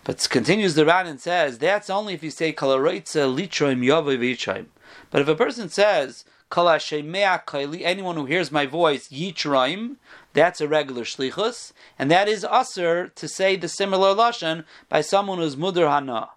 But 0.05 0.25
continues 0.29 0.75
the 0.75 0.86
Ran 0.86 1.07
and 1.07 1.19
says 1.19 1.57
that's 1.57 1.89
only 1.89 2.13
if 2.13 2.24
you 2.24 2.31
say 2.31 2.53
kalaroitze 2.53 3.36
litroim 3.36 3.84
yavav 3.84 4.65
But 5.12 5.22
if 5.22 5.27
a 5.27 5.36
person 5.36 5.67
says 5.67 6.24
anyone 6.51 8.15
who 8.15 8.25
hears 8.25 8.51
my 8.51 8.65
voice, 8.65 9.07
Yitraim, 9.09 9.97
that's 10.33 10.61
a 10.61 10.67
regular 10.67 11.03
shlichus, 11.03 11.71
and 11.97 12.11
that 12.11 12.27
is 12.27 12.43
usher 12.43 13.07
to 13.09 13.27
say 13.27 13.55
the 13.55 13.67
similar 13.67 14.13
lashon 14.13 14.65
by 14.89 15.01
someone 15.01 15.39
who's 15.39 15.55
mudar 15.55 15.89
hana. 15.89 16.29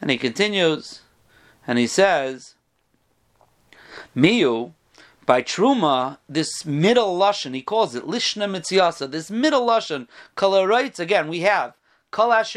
And 0.00 0.10
he 0.10 0.18
continues, 0.18 1.02
and 1.66 1.78
he 1.78 1.86
says, 1.86 2.56
Miu, 4.16 4.72
by 5.24 5.42
truma, 5.42 6.18
this 6.28 6.66
middle 6.66 7.16
lashon, 7.18 7.54
he 7.54 7.62
calls 7.62 7.94
it 7.94 8.04
lishna 8.04 8.50
mitziasa, 8.50 9.10
this 9.10 9.30
middle 9.30 9.66
lashon, 9.66 10.08
kalaroitz, 10.36 10.98
again, 10.98 11.28
we 11.28 11.40
have 11.40 11.74
that's 12.12 12.52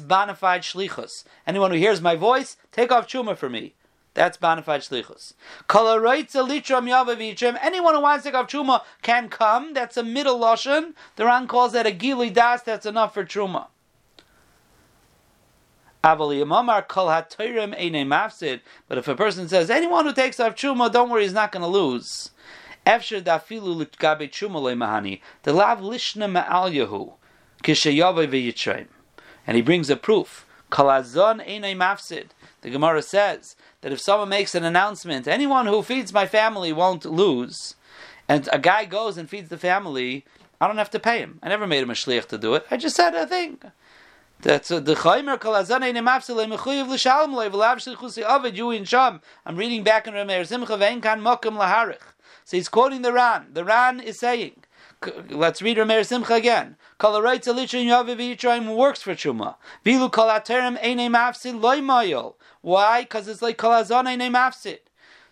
bonafide 0.00 0.62
shlichus. 0.62 1.22
Anyone 1.46 1.70
who 1.70 1.76
hears 1.76 2.00
my 2.00 2.16
voice, 2.16 2.56
take 2.72 2.90
off 2.90 3.06
chuma 3.06 3.36
for 3.36 3.48
me. 3.48 3.74
That's 4.14 4.36
bonafide 4.36 4.82
shlichus. 4.82 5.34
Anyone 7.62 7.94
who 7.94 8.00
wants 8.00 8.24
to 8.24 8.28
take 8.28 8.36
off 8.36 8.48
chuma 8.48 8.82
can 9.02 9.28
come. 9.28 9.72
That's 9.72 9.96
a 9.96 10.02
middle 10.02 10.40
lashon. 10.40 10.94
The 11.14 11.24
Ran 11.24 11.46
calls 11.46 11.70
that 11.72 11.86
a 11.86 11.92
gili 11.92 12.30
das. 12.30 12.62
That's 12.62 12.86
enough 12.86 13.14
for 13.14 13.24
truma. 13.24 13.68
But 16.02 16.28
if 18.98 19.08
a 19.08 19.14
person 19.14 19.48
says 19.48 19.70
anyone 19.70 20.06
who 20.06 20.12
takes 20.12 20.40
off 20.40 20.56
chuma, 20.56 20.90
don't 20.90 21.10
worry, 21.10 21.22
he's 21.22 21.32
not 21.32 21.52
going 21.52 21.62
to 21.62 21.68
lose. 21.68 22.32
The 22.84 22.92
lav 22.92 23.04
lishna 25.80 26.26
ma'al 26.26 26.72
yahu. 26.72 27.14
And 27.66 29.56
he 29.56 29.62
brings 29.62 29.90
a 29.90 29.96
proof. 29.96 30.46
Kalazon 30.70 31.46
einay 31.46 31.76
mafsid. 31.76 32.28
The 32.62 32.70
Gemara 32.70 33.02
says 33.02 33.56
that 33.80 33.92
if 33.92 34.00
someone 34.00 34.28
makes 34.28 34.54
an 34.54 34.64
announcement, 34.64 35.26
anyone 35.26 35.66
who 35.66 35.82
feeds 35.82 36.12
my 36.12 36.26
family 36.26 36.72
won't 36.72 37.04
lose, 37.04 37.74
and 38.28 38.48
a 38.52 38.58
guy 38.58 38.84
goes 38.84 39.16
and 39.16 39.28
feeds 39.28 39.48
the 39.48 39.58
family, 39.58 40.24
I 40.60 40.66
don't 40.66 40.78
have 40.78 40.90
to 40.90 41.00
pay 41.00 41.18
him. 41.18 41.38
I 41.42 41.48
never 41.48 41.66
made 41.66 41.82
him 41.82 41.90
a 41.90 41.94
shliach 41.94 42.26
to 42.26 42.38
do 42.38 42.54
it. 42.54 42.66
I 42.70 42.76
just 42.76 42.94
said 42.94 43.14
a 43.14 43.26
thing. 43.26 43.58
That's 44.42 44.68
the 44.68 44.80
Chaimer 44.80 45.38
Kalazan 45.38 45.82
Eine 45.82 46.02
Mafsele 46.04 46.46
Mechuyev 46.46 46.88
L'Shalom 46.88 47.32
Leiv 47.32 47.52
Lav 47.52 47.78
Shlichusi 47.78 48.22
Ovid 48.22 48.56
You 48.56 48.70
in 48.70 48.84
Sham. 48.84 49.20
I'm 49.44 49.56
reading 49.56 49.82
back 49.82 50.06
in 50.06 50.14
Rameir 50.14 50.46
Simcha 50.46 50.76
Vein 50.76 51.00
Kan 51.00 51.20
Mokum 51.20 51.58
Laharich. 51.58 52.14
So 52.44 52.56
he's 52.56 52.68
quoting 52.68 53.02
the 53.02 53.12
Ran. 53.12 53.48
The 53.52 53.64
Ran 53.64 54.00
is 54.00 54.18
saying 54.18 54.56
Let's 55.30 55.62
read 55.62 55.78
Rameir 55.78 56.04
Simcha 56.04 56.34
again. 56.34 56.76
Kalarait 56.98 57.42
Zalitrin 57.42 57.86
Yaviv 57.86 58.76
works 58.76 59.00
for 59.00 59.14
Truma. 59.14 59.54
Vilu 59.82 60.10
Kalaterem 60.10 60.76
Eine 60.82 61.10
Mafsid 61.10 61.58
Loy. 61.58 62.34
Why? 62.60 63.02
Because 63.02 63.26
it's 63.26 63.40
like 63.40 63.56
Kalazon 63.56 64.06
Eine 64.06 64.30
Mafsid. 64.30 64.80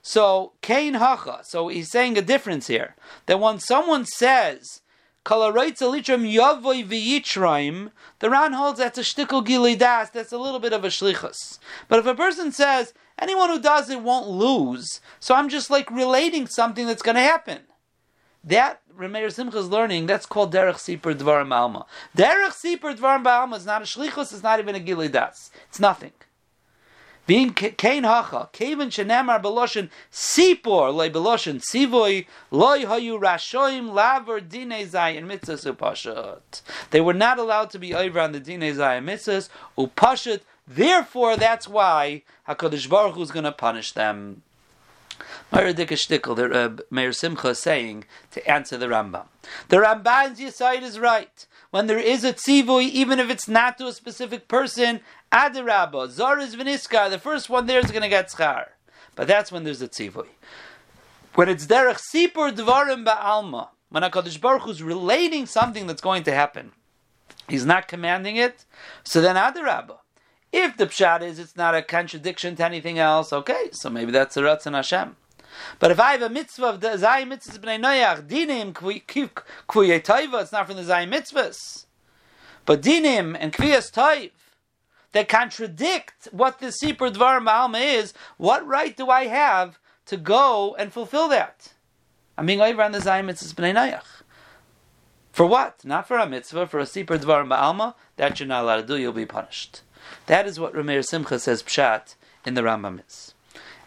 So, 0.00 0.52
Kain 0.62 0.94
Hacha. 0.94 1.40
So 1.42 1.68
he's 1.68 1.90
saying 1.90 2.16
a 2.16 2.22
difference 2.22 2.68
here. 2.68 2.96
That 3.26 3.40
when 3.40 3.58
someone 3.58 4.06
says, 4.06 4.80
Kalarait 5.26 5.76
Zalitrim 5.76 6.32
Yavoy 6.32 6.88
V'yitraim, 6.88 7.90
the 8.20 8.30
Ran 8.30 8.54
holds 8.54 8.78
that's 8.78 8.96
a 8.96 9.02
shtickle 9.02 9.44
gili 9.44 9.76
das, 9.76 10.08
that's 10.08 10.32
a 10.32 10.38
little 10.38 10.60
bit 10.60 10.72
of 10.72 10.82
a 10.82 10.88
shlichus. 10.88 11.58
But 11.88 11.98
if 11.98 12.06
a 12.06 12.14
person 12.14 12.52
says, 12.52 12.94
anyone 13.18 13.50
who 13.50 13.60
does 13.60 13.90
it 13.90 14.00
won't 14.00 14.28
lose, 14.28 15.02
so 15.20 15.34
I'm 15.34 15.50
just 15.50 15.68
like 15.68 15.90
relating 15.90 16.46
something 16.46 16.86
that's 16.86 17.02
going 17.02 17.16
to 17.16 17.20
happen. 17.20 17.58
That 18.44 18.80
Simcha 18.98 19.58
is 19.58 19.68
learning, 19.68 20.06
that's 20.06 20.26
called 20.26 20.52
Derech 20.52 20.76
Sipur 20.76 21.14
Dvarim 21.14 21.52
Alma. 21.52 21.86
Derech 22.16 22.52
Sipur 22.52 22.96
Dvarim 22.96 23.26
Alma 23.26 23.56
is 23.56 23.66
not 23.66 23.82
a 23.82 23.84
Shlichus, 23.84 24.32
it's 24.32 24.42
not 24.42 24.58
even 24.58 24.74
a 24.74 24.80
Gilidas. 24.80 25.50
It's 25.68 25.80
nothing. 25.80 26.12
Being 27.26 27.52
Kain 27.52 28.04
Hacha, 28.04 28.48
Kevin 28.52 28.88
Shenemar 28.88 29.42
Beloshin 29.42 29.90
Sipur, 30.10 30.94
Loi 30.94 31.10
Beloshin 31.10 31.60
Sivoi, 31.60 32.26
Loi 32.50 32.84
Hayu 32.84 33.20
Rashoim, 33.20 33.92
Laver 33.92 34.40
Dine 34.40 34.86
Zay, 34.88 35.14
and 35.14 35.28
Mitzvahs 35.28 35.70
Upashat. 35.70 36.62
They 36.90 37.02
were 37.02 37.12
not 37.12 37.38
allowed 37.38 37.68
to 37.70 37.78
be 37.78 37.94
over 37.94 38.18
on 38.18 38.32
the 38.32 38.40
Dine 38.40 38.74
Zay 38.74 38.96
and 38.96 39.06
Mitzvahs, 39.06 39.50
Upashat, 39.76 40.40
therefore 40.66 41.36
that's 41.36 41.68
why 41.68 42.22
HaKadosh 42.48 42.88
Baruch 42.88 43.16
Hu 43.16 43.22
is 43.22 43.30
going 43.30 43.44
to 43.44 43.52
punish 43.52 43.92
them. 43.92 44.42
Meir 45.52 45.72
the 45.72 46.50
uh, 46.54 46.82
Meir 46.90 47.12
Simcha 47.12 47.48
is 47.48 47.58
saying 47.58 48.04
to 48.32 48.50
answer 48.50 48.76
the 48.76 48.86
Rambam. 48.86 49.26
The 49.68 49.78
Ramban's 49.78 50.40
Yisaid 50.40 50.82
is 50.82 50.98
right. 50.98 51.46
When 51.70 51.86
there 51.86 51.98
is 51.98 52.24
a 52.24 52.32
tzivui, 52.32 52.88
even 52.90 53.18
if 53.18 53.28
it's 53.30 53.48
not 53.48 53.78
to 53.78 53.86
a 53.86 53.92
specific 53.92 54.48
person, 54.48 55.00
Adirabba, 55.30 56.08
Zariz 56.08 56.54
Viniska, 56.54 57.10
the 57.10 57.18
first 57.18 57.50
one 57.50 57.66
there 57.66 57.80
is 57.80 57.90
going 57.90 58.02
to 58.02 58.08
get 58.08 58.30
schar. 58.30 58.68
But 59.14 59.26
that's 59.26 59.52
when 59.52 59.64
there's 59.64 59.82
a 59.82 59.88
tzivui. 59.88 60.28
When 61.34 61.48
it's 61.48 61.66
derech 61.66 62.00
sipur 62.12 62.52
dvarim 62.52 63.04
ba'alma, 63.04 63.68
when 63.90 64.02
HaKadosh 64.02 64.40
Baruch 64.40 64.62
Hu 64.62 64.70
is 64.70 64.82
relating 64.82 65.46
something 65.46 65.86
that's 65.86 66.00
going 66.00 66.22
to 66.24 66.32
happen, 66.32 66.72
he's 67.48 67.66
not 67.66 67.88
commanding 67.88 68.36
it, 68.36 68.64
so 69.04 69.20
then 69.20 69.36
Adirabba. 69.36 69.98
If 70.52 70.76
the 70.76 70.86
pshat 70.86 71.22
is 71.22 71.38
it's 71.38 71.56
not 71.56 71.74
a 71.74 71.82
contradiction 71.82 72.56
to 72.56 72.64
anything 72.64 72.98
else, 72.98 73.32
okay, 73.32 73.68
so 73.72 73.90
maybe 73.90 74.12
that's 74.12 74.36
a 74.36 74.40
Ratzon 74.40 74.74
Hashem. 74.74 75.16
But 75.78 75.90
if 75.90 76.00
I 76.00 76.12
have 76.12 76.22
a 76.22 76.30
mitzvah 76.30 76.66
of 76.66 76.80
the 76.80 76.88
Zayim 76.88 77.32
mitzvahs 77.32 77.58
b'nei 77.58 77.80
noyach, 77.80 78.26
dinim 78.26 78.72
kvuyei 78.72 80.02
taiva, 80.02 80.42
it's 80.42 80.52
not 80.52 80.66
from 80.66 80.76
the 80.76 80.82
Zayim 80.82 81.12
mitzvahs. 81.12 81.86
But 82.64 82.82
dinim 82.82 83.36
and 83.38 83.52
kviyas 83.52 83.92
taiv, 83.92 84.30
that 85.12 85.28
contradict 85.28 86.28
what 86.32 86.60
the 86.60 86.66
Sipur 86.66 87.12
Dvar 87.12 87.40
Ma'alma 87.42 87.80
is, 87.80 88.14
what 88.36 88.66
right 88.66 88.96
do 88.96 89.08
I 89.08 89.26
have 89.26 89.78
to 90.06 90.16
go 90.16 90.74
and 90.78 90.92
fulfill 90.92 91.28
that? 91.28 91.72
I'm 92.36 92.46
being 92.46 92.60
over 92.60 92.82
on 92.82 92.92
the 92.92 92.98
Zayim 92.98 93.26
Mitzvahs 93.26 93.54
B'nai 93.54 93.74
Nayach. 93.74 94.22
For 95.32 95.46
what? 95.46 95.84
Not 95.84 96.06
for 96.08 96.18
a 96.18 96.28
mitzvah, 96.28 96.66
for 96.66 96.78
a 96.78 96.84
Sipur 96.84 97.18
Dvar 97.18 97.46
Ma'alma, 97.46 97.94
that 98.16 98.38
you're 98.38 98.46
not 98.46 98.64
allowed 98.64 98.82
to 98.82 98.86
do, 98.86 98.96
you'll 98.96 99.12
be 99.12 99.26
punished. 99.26 99.82
That 100.26 100.46
is 100.46 100.60
what 100.60 100.74
Rameir 100.74 101.04
Simcha 101.04 101.38
says 101.38 101.62
Pshat 101.62 102.14
in 102.44 102.54
the 102.54 102.62
Rambam 102.62 103.00
is. 103.06 103.34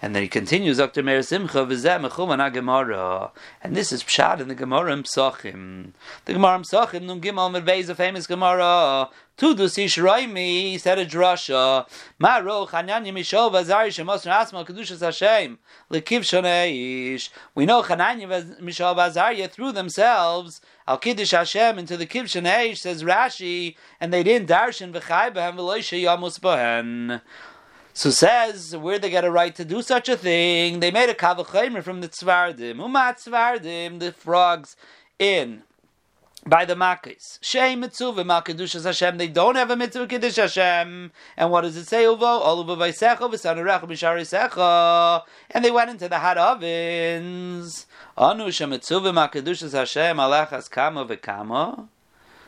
And 0.02 0.16
then 0.16 0.24
he 0.24 0.30
continues, 0.30 0.78
Dr. 0.78 1.04
Meir 1.04 1.22
Simcha, 1.22 1.64
Gemara. 1.66 3.32
And 3.62 3.76
this 3.76 3.92
is 3.92 4.04
Pshat 4.04 4.40
in 4.40 4.48
the 4.48 4.56
Gemara 4.56 4.94
in. 4.94 5.04
The 6.26 6.34
Gemara 6.34 6.56
in 6.56 6.64
Psachim, 6.64 7.04
Nun 7.04 7.22
Gimel 7.22 7.52
Merveiz, 7.52 7.88
a 7.88 7.94
famous 7.94 8.26
Gemara. 8.26 9.10
Tudu 9.38 9.66
Sishraimi, 9.66 10.80
said 10.80 10.98
a 10.98 11.06
drasha. 11.06 11.86
Maro, 12.18 12.66
Chananya 12.66 13.14
Mishov, 13.14 13.52
Azari, 13.52 13.90
Shemos, 13.90 14.26
Asma, 14.26 14.66
Kedushas 14.66 15.02
Hashem. 15.02 15.60
Lekiv 15.92 16.22
Shoneish. 16.22 17.30
We 17.54 17.68
know 17.68 17.84
Chananya 17.84 18.60
Mishov, 18.60 18.98
Azariah 18.98 19.50
threw 19.50 19.72
themselves, 19.72 20.62
Al 20.88 20.98
Kiddush 20.98 21.32
Hashem, 21.32 21.78
into 21.78 21.96
the 21.96 22.08
Kiv 22.08 22.24
Shoneish, 22.24 22.80
says 22.80 23.04
Rashi, 23.04 23.76
and 24.00 24.12
they 24.12 24.24
didn't 24.24 24.50
darshan 24.50 24.92
v'chai 24.92 25.32
behem 25.32 25.56
v'loisha 25.56 26.02
yamus 26.04 26.40
bohen. 26.40 27.22
So 27.94 28.10
says 28.10 28.76
where 28.76 29.00
they 29.00 29.10
get 29.10 29.26
a 29.26 29.32
right 29.32 29.54
to 29.56 29.66
do 29.66 29.82
such 29.82 30.08
a 30.08 30.16
thing. 30.16 30.80
They 30.80 30.92
made 30.92 31.10
a 31.10 31.14
kavachimer 31.14 31.84
from 31.84 32.02
the 32.02 32.08
tzvardim, 32.08 32.76
umat 32.76 33.28
tzvardim, 33.28 34.00
the 34.00 34.14
frogs 34.14 34.76
in 35.20 35.64
by 36.46 36.66
the 36.66 36.76
Makkis. 36.76 37.38
Shem 37.42 37.82
mitzvah 37.82 38.24
makadushas 38.24 38.86
Hashem. 38.86 39.18
They 39.18 39.28
don't 39.28 39.56
have 39.56 39.70
a 39.72 39.76
mitzvah 39.76 40.08
kiddush 40.08 40.38
Hashem. 40.38 41.12
And 41.38 41.52
what 41.52 41.62
does 41.62 41.78
it 41.78 41.88
say? 41.88 42.06
Uvo 42.06 42.42
oluva 42.42 42.78
vaysecha 42.78 43.30
v'sanurecha 43.30 43.84
b'sharisecha. 43.84 45.24
And 45.52 45.64
they 45.64 45.72
went 45.72 45.90
into 45.92 46.08
the 46.08 46.18
hot 46.18 46.38
ovens. 46.38 47.86
Anu 48.18 48.46
shemitzvah 48.46 49.14
makadushas 49.14 49.74
Hashem 49.74 50.18
alachas 50.18 50.70
kama 50.70 51.06
v'kama. 51.06 51.88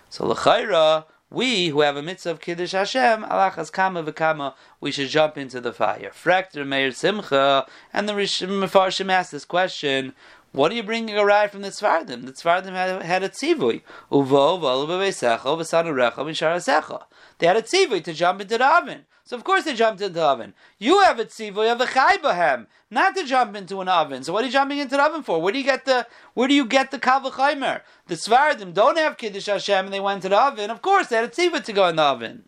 So 0.10 0.26
l'chayra 0.26 1.06
we 1.34 1.70
who 1.70 1.82
have 1.82 1.98
a 1.98 2.02
mitzvah 2.04 2.30
of 2.30 2.40
Kiddush 2.40 2.74
Hashem, 2.74 3.24
alachas 3.24 3.72
kama 3.72 4.04
v'kama, 4.04 4.54
we 4.80 4.92
should 4.92 5.10
jump 5.10 5.36
into 5.36 5.60
the 5.60 5.74
fire. 5.74 6.12
Frakter 6.12 6.66
Meir 6.66 6.92
Simcha, 6.92 7.66
and 7.92 8.08
the 8.08 8.13
Mefarshim 8.13 9.12
asked 9.12 9.32
this 9.32 9.44
question, 9.44 10.13
what 10.52 10.72
are 10.72 10.75
you 10.75 10.84
bringing 10.84 11.18
a 11.18 11.25
ride 11.25 11.52
from 11.52 11.63
the 11.63 11.70
Tzvardim? 11.70 12.28
The 12.28 12.32
Tzvardim 12.34 12.74
had, 12.74 13.02
had 13.02 13.24
a 13.24 13.30
tzivui. 13.30 13.82
Uvo, 14.12 14.60
v'olu 14.60 14.88
v'veisecha, 14.88 15.40
v'sanu 15.40 15.92
recha, 15.96 16.18
v'sharasecha. 16.18 17.06
They 17.40 17.48
had 17.48 17.58
a 17.58 17.63
tzivui 17.63 18.04
to 18.04 18.13
jump 18.13 18.40
into 18.40 18.60
the 18.60 18.68
oven. 18.68 19.06
So 19.25 19.38
of 19.38 19.44
course 19.46 19.63
they 19.63 19.74
jumped 19.74 20.01
into 20.01 20.13
the 20.13 20.24
oven. 20.24 20.53
You 20.80 21.01
have 21.01 21.18
a 21.18 21.25
tzivui 21.25 21.72
of 21.72 21.80
a 21.80 21.86
chaybahem, 21.86 22.68
not 22.92 23.15
to 23.15 23.24
jump 23.24 23.56
into 23.56 23.80
an 23.80 23.88
oven. 23.88 24.24
So 24.24 24.34
what 24.34 24.44
are 24.44 24.48
you 24.48 24.51
jumping 24.51 24.80
into 24.80 24.98
the 24.98 25.03
oven 25.03 25.24
for? 25.24 25.42
Where 25.42 25.53
do 25.53 25.60
you 25.60 25.63
get 25.63 25.86
the 25.86 26.06
where 26.34 26.50
do 26.50 26.53
you 26.53 26.65
get 26.65 26.92
the 26.92 27.00
kavachaymer? 27.00 27.82
The 28.08 28.15
Svardim 28.15 28.74
don't 28.74 28.98
have 28.98 29.18
kiddush 29.18 29.46
Hashem, 29.46 29.86
and 29.86 29.94
they 29.94 30.01
went 30.01 30.24
to 30.24 30.30
the 30.30 30.39
oven. 30.39 30.70
Of 30.70 30.82
course 30.82 31.08
they 31.08 31.15
had 31.15 31.25
a 31.25 31.30
tzivui 31.30 31.63
to 31.63 31.74
go 31.74 31.88
in 31.88 31.96
the 31.96 32.03
oven. 32.03 32.44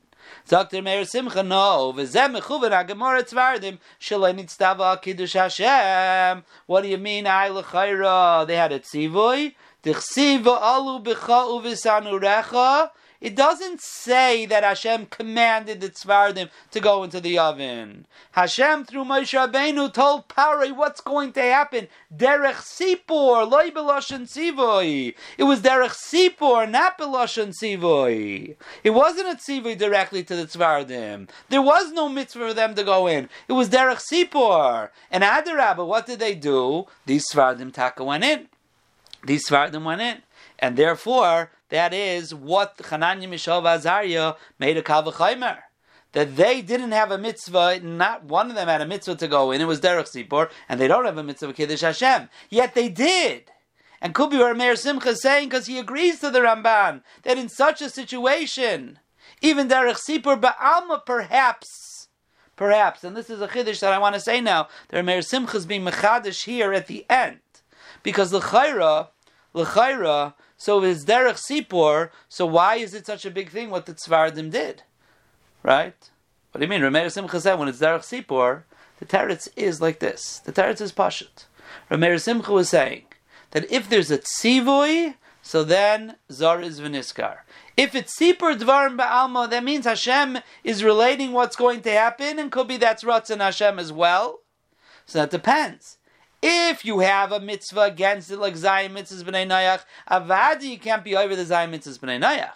Dr. 0.47 0.81
Meir 0.81 1.05
Simcha, 1.05 1.43
no. 1.43 1.93
V'zem 1.95 2.37
mechuven 2.37 2.71
ha-gemara 2.71 3.23
tzvardim 3.23 3.79
shalai 3.99 4.37
nitztava 4.37 5.01
kiddush 5.01 5.33
Hashem. 5.33 6.43
What 6.65 6.81
do 6.81 6.89
you 6.89 6.97
mean, 6.97 7.25
ay 7.25 7.49
l'chayra? 7.49 8.45
They 8.45 8.55
had 8.55 8.71
a 8.71 8.79
tzivui. 8.79 9.55
Tichsiva 9.83 10.59
alu 10.61 10.99
b'cha 10.99 11.47
u'v'sanu 11.47 12.21
recha. 12.21 12.91
It 13.25 13.35
doesn't 13.35 13.81
say 13.81 14.45
that 14.45 14.63
Hashem 14.63 15.07
commanded 15.07 15.81
the 15.81 15.89
tzvardim 15.89 16.51
to 16.69 16.79
go 16.79 17.03
into 17.03 17.19
the 17.19 17.39
oven. 17.39 18.05
Hashem 18.33 18.85
through 18.85 19.05
Moshe 19.05 19.33
Rabbeinu 19.33 19.91
told 19.91 20.27
Pari 20.27 20.71
what's 20.71 21.01
going 21.01 21.31
to 21.31 21.41
happen. 21.41 21.87
Derech 22.15 22.61
sipur, 22.61 23.49
loy 23.49 23.71
beloshen 23.71 24.29
sivoi. 24.29 25.15
It 25.39 25.43
was 25.43 25.61
derech 25.61 25.95
sipur, 25.95 26.69
not 26.69 26.99
beloshen 26.99 27.51
sivoi. 27.59 28.57
It 28.83 28.91
wasn't 28.91 29.29
a 29.29 29.37
tzivoi 29.37 29.75
directly 29.75 30.23
to 30.23 30.35
the 30.35 30.45
tzvardim. 30.45 31.27
There 31.49 31.63
was 31.63 31.91
no 31.93 32.07
mitzvah 32.07 32.49
for 32.49 32.53
them 32.53 32.75
to 32.75 32.83
go 32.83 33.07
in. 33.07 33.27
It 33.47 33.53
was 33.53 33.69
derech 33.69 34.03
sipur. 34.07 34.91
And 35.09 35.23
Adarabba, 35.23 35.83
what 35.83 36.05
did 36.05 36.19
they 36.19 36.35
do? 36.35 36.85
These 37.07 37.25
tzvardim 37.33 37.73
taka 37.73 38.03
went 38.03 38.23
in. 38.23 38.49
These 39.25 39.49
tzvardim 39.49 39.83
went 39.83 40.01
in. 40.01 40.21
And 40.59 40.77
therefore, 40.77 41.49
that 41.69 41.93
is 41.93 42.33
what 42.33 42.77
Chananya 42.77 43.27
Mishav 43.27 43.63
Azariah 43.63 44.35
made 44.59 44.77
a 44.77 44.81
Kavachaimer. 44.81 45.59
That 46.11 46.35
they 46.37 46.61
didn't 46.61 46.91
have 46.91 47.11
a 47.11 47.17
mitzvah, 47.17 47.81
not 47.81 48.23
one 48.23 48.49
of 48.49 48.55
them 48.55 48.67
had 48.67 48.81
a 48.81 48.85
mitzvah 48.85 49.15
to 49.15 49.27
go 49.27 49.51
in, 49.51 49.59
it 49.59 49.65
was 49.65 49.81
Derech 49.81 50.07
Sipor, 50.07 50.49
and 50.69 50.79
they 50.79 50.87
don't 50.87 51.05
have 51.05 51.17
a 51.17 51.23
mitzvah 51.23 51.49
of 51.49 51.55
Kiddush 51.55 51.81
Hashem. 51.81 52.29
Yet 52.49 52.73
they 52.73 52.87
did. 52.87 53.51
And 54.01 54.13
Kubi 54.13 54.37
Meir 54.37 54.75
Simcha 54.75 55.09
is 55.09 55.21
saying, 55.21 55.49
because 55.49 55.65
he 55.65 55.79
agrees 55.79 56.19
to 56.19 56.29
the 56.29 56.39
Ramban, 56.39 57.01
that 57.23 57.37
in 57.37 57.49
such 57.49 57.81
a 57.81 57.89
situation, 57.89 58.99
even 59.41 59.67
Derech 59.67 59.99
Sipor 60.07 60.39
Ba'alma 60.39 61.05
perhaps, 61.05 62.07
perhaps, 62.55 63.03
and 63.03 63.17
this 63.17 63.29
is 63.29 63.41
a 63.41 63.47
Chiddush 63.47 63.79
that 63.81 63.91
I 63.91 63.97
want 63.97 64.15
to 64.15 64.21
say 64.21 64.39
now, 64.39 64.67
that 64.89 65.03
Meir 65.03 65.21
Simcha 65.21 65.57
is 65.57 65.65
being 65.65 65.83
Mechadish 65.83 66.45
here 66.45 66.71
at 66.71 66.87
the 66.87 67.05
end. 67.09 67.39
Because 68.03 68.31
the 68.31 68.39
Chaira, 68.39 69.09
so 70.57 70.83
it's 70.83 71.05
derech 71.05 71.39
sipor. 71.39 72.09
So 72.29 72.45
why 72.45 72.75
is 72.75 72.93
it 72.93 73.05
such 73.05 73.25
a 73.25 73.31
big 73.31 73.49
thing 73.49 73.69
what 73.69 73.85
the 73.85 73.93
tzvardim 73.93 74.51
did, 74.51 74.83
right? 75.63 76.09
What 76.51 76.59
do 76.59 76.65
you 76.65 76.69
mean? 76.69 76.81
Rameir 76.81 77.11
Simcha 77.11 77.39
said 77.41 77.55
when 77.55 77.67
it's 77.67 77.79
derech 77.79 78.01
sipor, 78.01 78.63
the 78.99 79.05
teretz 79.05 79.49
is 79.55 79.81
like 79.81 79.99
this. 79.99 80.39
The 80.39 80.53
teretz 80.53 80.81
is 80.81 80.93
pashut. 80.93 81.45
Rameir 81.91 82.19
Simcha 82.19 82.51
was 82.51 82.69
saying 82.69 83.03
that 83.51 83.69
if 83.71 83.89
there's 83.89 84.11
a 84.11 84.17
tzivui, 84.17 85.15
so 85.41 85.63
then 85.63 86.15
zar 86.31 86.61
is 86.61 86.79
v'niskar. 86.79 87.39
If 87.77 87.93
it's 87.93 88.17
sipur 88.17 88.57
dvarim 88.57 88.97
ba'alma, 88.97 89.49
that 89.49 89.63
means 89.63 89.85
Hashem 89.85 90.39
is 90.63 90.83
relating 90.83 91.33
what's 91.33 91.57
going 91.57 91.81
to 91.81 91.91
happen, 91.91 92.39
and 92.39 92.51
could 92.51 92.67
be 92.67 92.77
that's 92.77 93.03
Ratzon 93.03 93.41
Hashem 93.41 93.77
as 93.77 93.91
well. 93.91 94.39
So 95.05 95.19
that 95.19 95.29
depends. 95.29 95.97
If 96.47 96.85
you 96.85 96.99
have 96.99 97.31
a 97.31 97.39
mitzvah 97.39 97.81
against 97.81 98.29
it, 98.29 98.37
like 98.37 98.53
Zayim 98.53 98.91
mitzvahs 98.91 99.23
b'nei 99.23 99.47
Nayach, 99.47 99.81
avadi, 100.07 100.69
you 100.69 100.77
can't 100.77 101.03
be 101.03 101.15
over 101.15 101.35
the 101.35 101.41
Zayim 101.41 101.71
mitzvahs 101.71 101.97
b'nei 101.97 102.21
Nayach. 102.21 102.51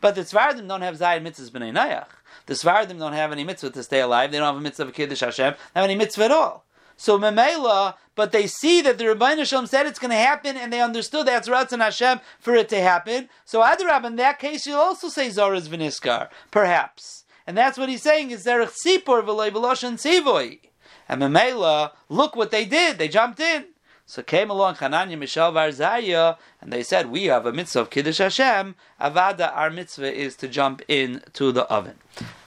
But 0.00 0.14
the 0.14 0.20
Tzvardim 0.20 0.68
don't 0.68 0.82
have 0.82 0.96
Zayim 0.96 1.24
mitzvahs 1.24 1.50
b'nei 1.50 1.72
Nayach. 1.72 2.06
The 2.46 2.54
Tzvardim 2.54 3.00
don't 3.00 3.14
have 3.14 3.32
any 3.32 3.42
mitzvah 3.42 3.70
to 3.70 3.82
stay 3.82 4.00
alive. 4.00 4.30
They 4.30 4.38
don't 4.38 4.46
have 4.46 4.56
a 4.56 4.60
mitzvah 4.60 4.84
of 4.84 4.94
Kiddush 4.94 5.18
Hashem. 5.18 5.54
They 5.74 5.80
have 5.80 5.90
any 5.90 5.96
mitzvah 5.96 6.26
at 6.26 6.30
all. 6.30 6.64
So 6.96 7.18
Memela, 7.18 7.94
but 8.14 8.30
they 8.30 8.46
see 8.46 8.80
that 8.82 8.98
the 8.98 9.08
Rabbi 9.08 9.34
Hashem 9.34 9.66
said 9.66 9.86
it's 9.86 9.98
going 9.98 10.12
to 10.12 10.16
happen, 10.16 10.56
and 10.56 10.72
they 10.72 10.80
understood 10.80 11.26
that's 11.26 11.48
Ratzon 11.48 11.80
Hashem 11.80 12.20
for 12.38 12.54
it 12.54 12.68
to 12.68 12.80
happen. 12.80 13.28
So 13.44 13.60
Adarab, 13.60 14.04
in 14.04 14.14
that 14.16 14.38
case, 14.38 14.66
you'll 14.66 14.78
also 14.78 15.08
say 15.08 15.30
Zoraz 15.30 15.66
v'niskar, 15.66 16.28
perhaps. 16.52 17.24
And 17.44 17.58
that's 17.58 17.76
what 17.76 17.88
he's 17.88 18.02
saying 18.02 18.30
is 18.30 18.46
Zerach 18.46 18.72
Sipor 18.86 19.24
v'loy 19.24 19.50
v'loshan 19.50 19.94
Tzivoi. 19.94 20.60
And 21.08 21.22
Memela, 21.22 21.92
look 22.08 22.36
what 22.36 22.50
they 22.50 22.64
did. 22.64 22.98
They 22.98 23.08
jumped 23.08 23.40
in. 23.40 23.66
So 24.06 24.22
came 24.22 24.50
along 24.50 24.74
Hananya, 24.74 25.18
Mishael, 25.18 25.52
Varzaya, 25.52 26.36
and 26.60 26.72
they 26.72 26.82
said, 26.82 27.10
We 27.10 27.24
have 27.26 27.46
a 27.46 27.52
mitzvah 27.52 27.80
of 27.80 27.90
Kiddush 27.90 28.18
Hashem. 28.18 28.74
Avada, 29.00 29.56
our 29.56 29.70
mitzvah 29.70 30.12
is 30.12 30.36
to 30.36 30.48
jump 30.48 30.82
in 30.88 31.22
to 31.32 31.52
the 31.52 31.64
oven. 31.68 31.96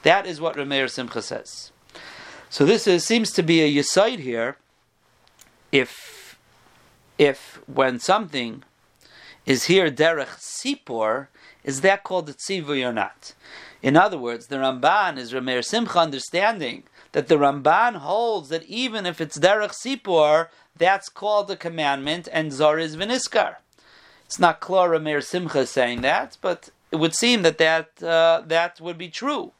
That 0.02 0.26
is 0.26 0.40
what 0.40 0.56
Rameir 0.56 0.88
Simcha 0.88 1.22
says. 1.22 1.72
So 2.50 2.64
this 2.64 2.86
is, 2.86 3.04
seems 3.04 3.32
to 3.32 3.42
be 3.42 3.62
a 3.62 3.82
yisaid 3.82 4.20
here. 4.20 4.58
If, 5.72 6.38
if 7.18 7.60
when 7.66 7.98
something 7.98 8.62
is 9.44 9.64
here 9.64 9.90
derech 9.90 10.38
sipor, 10.38 11.28
is 11.64 11.80
that 11.80 12.04
called 12.04 12.26
the 12.26 12.34
tzivu 12.34 12.88
or 12.88 12.92
not? 12.92 13.34
In 13.82 13.96
other 13.96 14.18
words, 14.18 14.46
the 14.46 14.56
Ramban 14.56 15.18
is 15.18 15.32
Rameir 15.32 15.64
Simcha 15.64 15.98
understanding 15.98 16.84
that 17.12 17.28
the 17.28 17.36
Ramban 17.36 17.96
holds 17.96 18.48
that 18.48 18.64
even 18.64 19.06
if 19.06 19.20
it's 19.20 19.38
derech 19.38 19.72
sipor, 19.72 20.48
that's 20.76 21.08
called 21.08 21.50
a 21.50 21.56
commandment, 21.56 22.28
and 22.32 22.52
zor 22.52 22.78
is 22.78 22.96
viniskar. 22.96 23.56
It's 24.24 24.38
not 24.38 24.60
Clara 24.60 24.98
Meir 25.00 25.20
Simcha 25.20 25.66
saying 25.66 26.02
that, 26.02 26.36
but 26.40 26.70
it 26.90 26.96
would 26.96 27.14
seem 27.14 27.42
that 27.42 27.58
that, 27.58 28.02
uh, 28.02 28.42
that 28.46 28.80
would 28.80 28.98
be 28.98 29.08
true. 29.08 29.52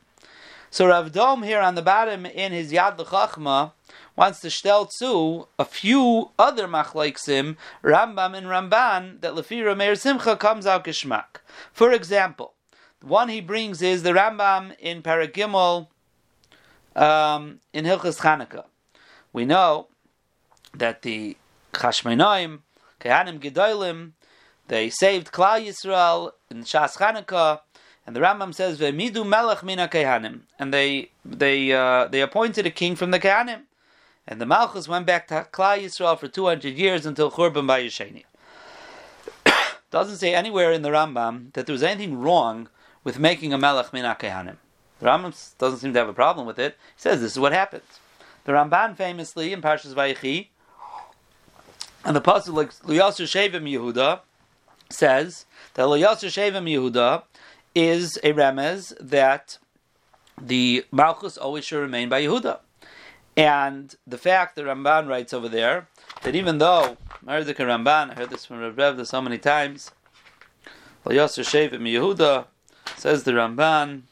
So 0.70 0.88
Rav 0.88 1.12
Dom 1.12 1.44
here 1.44 1.60
on 1.60 1.74
the 1.74 1.82
bottom 1.82 2.26
in 2.26 2.52
his 2.52 2.72
Yad 2.72 2.98
L'Chachma 2.98 3.72
wants 4.16 4.40
to 4.40 4.50
stel 4.50 4.86
to 4.98 5.46
a 5.58 5.64
few 5.64 6.30
other 6.38 6.66
machlaiksim, 6.66 7.56
Rambam 7.82 8.36
and 8.36 8.46
Ramban, 8.46 9.20
that 9.20 9.34
Lefira 9.34 9.76
Meir 9.76 9.94
Simcha 9.94 10.36
comes 10.36 10.66
out 10.66 10.84
kishmak. 10.84 11.40
For 11.72 11.92
example, 11.92 12.54
one 13.02 13.28
he 13.28 13.40
brings 13.40 13.82
is 13.82 14.02
the 14.02 14.12
Rambam 14.12 14.76
in 14.78 15.02
Paragimel 15.02 15.88
um, 16.96 17.60
in 17.72 17.84
Hilchas 17.84 18.20
Chanukah. 18.20 18.64
We 19.32 19.44
know 19.44 19.88
that 20.74 21.02
the 21.02 21.36
Chashmonaim, 21.72 22.60
Kehanim 23.00 23.38
Gedolim, 23.38 24.12
they 24.68 24.90
saved 24.90 25.30
Klal 25.30 25.64
Yisrael 25.64 26.32
in 26.50 26.62
Shas 26.62 26.96
Chanukah, 26.96 27.60
And 28.06 28.16
the 28.16 28.20
Rambam 28.20 28.54
says, 28.54 28.78
"V'midu 28.78 29.26
melech 29.26 29.62
mina 29.62 29.88
kehanim," 29.88 30.40
and 30.58 30.72
they 30.72 31.10
they 31.24 31.72
uh, 31.72 32.06
they 32.06 32.20
appointed 32.20 32.66
a 32.66 32.70
king 32.70 32.96
from 32.96 33.10
the 33.10 33.20
kehanim, 33.20 33.62
and 34.26 34.40
the 34.40 34.46
Malchus 34.46 34.88
went 34.88 35.06
back 35.06 35.28
to 35.28 35.46
Klal 35.52 35.82
Yisrael 35.82 36.18
for 36.18 36.28
two 36.28 36.46
hundred 36.46 36.74
years 36.74 37.04
until 37.04 37.30
Churban 37.30 37.66
Bayisheni. 37.66 38.24
Doesn't 39.90 40.16
say 40.16 40.34
anywhere 40.34 40.72
in 40.72 40.82
the 40.82 40.90
Rambam 40.90 41.52
that 41.52 41.66
there 41.66 41.72
was 41.72 41.82
anything 41.82 42.18
wrong 42.18 42.68
with 43.04 43.18
making 43.18 43.52
a 43.52 43.58
melech 43.58 43.92
mina 43.92 44.16
kehanim. 44.18 44.56
The 45.00 45.06
Rambam 45.06 45.58
doesn't 45.58 45.80
seem 45.80 45.92
to 45.92 45.98
have 45.98 46.08
a 46.08 46.14
problem 46.14 46.46
with 46.46 46.58
it. 46.58 46.76
He 46.96 47.00
says 47.00 47.20
this 47.20 47.32
is 47.32 47.38
what 47.38 47.52
happens. 47.52 48.00
The 48.44 48.52
Ramban 48.52 48.96
famously 48.96 49.52
in 49.52 49.60
Parshas 49.60 49.94
Vayechi, 49.94 50.48
and 52.04 52.14
the 52.14 52.20
pasuk 52.20 52.54
like 52.54 52.72
Luyasur 52.72 53.26
Shevim 53.26 53.68
Yehuda 53.68 54.20
says 54.88 55.46
that 55.74 55.82
Luyasur 55.82 56.28
Shevim 56.28 56.70
Yehuda 56.70 57.24
is 57.74 58.16
a 58.22 58.32
remez 58.32 58.94
that 59.00 59.58
the 60.40 60.84
Malchus 60.92 61.36
always 61.36 61.64
should 61.64 61.80
remain 61.80 62.08
by 62.08 62.22
Yehuda. 62.22 62.60
And 63.36 63.94
the 64.06 64.16
fact 64.16 64.56
that 64.56 64.64
Ramban 64.64 65.08
writes 65.08 65.34
over 65.34 65.48
there 65.48 65.88
that 66.22 66.34
even 66.34 66.58
though 66.58 66.96
Mardika 67.24 67.56
Ramban, 67.56 68.12
I 68.12 68.14
heard 68.14 68.30
this 68.30 68.46
from 68.46 68.60
Rav 68.60 69.06
so 69.06 69.20
many 69.20 69.38
times, 69.38 69.90
Yehuda 71.04 72.46
says 72.96 73.24
the 73.24 73.32
Ramban. 73.32 74.02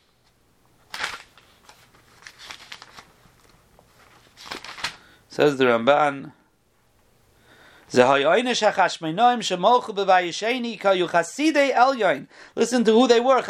Says 5.35 5.57
the 5.57 5.65
Ramban. 5.65 6.31
Listen 12.55 12.85
to 12.85 12.93
who 12.93 13.09
they 13.09 13.19
were. 13.19 13.43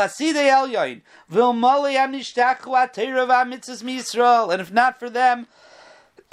And 4.51 4.61
if 4.62 4.73
not 4.73 4.99
for 4.99 5.11
them, 5.11 5.47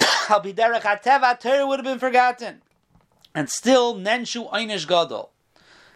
Torah 0.00 1.66
would 1.66 1.78
have 1.78 1.84
been 1.84 1.98
forgotten. 1.98 2.62
And 3.34 3.50
still, 3.50 3.94
Nenshu. 3.94 5.28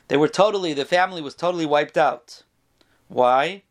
They 0.08 0.16
were 0.18 0.28
totally, 0.28 0.74
the 0.74 0.84
family 0.84 1.22
was 1.22 1.34
totally 1.34 1.64
wiped 1.64 1.96
out. 1.96 2.42
Why? 3.08 3.62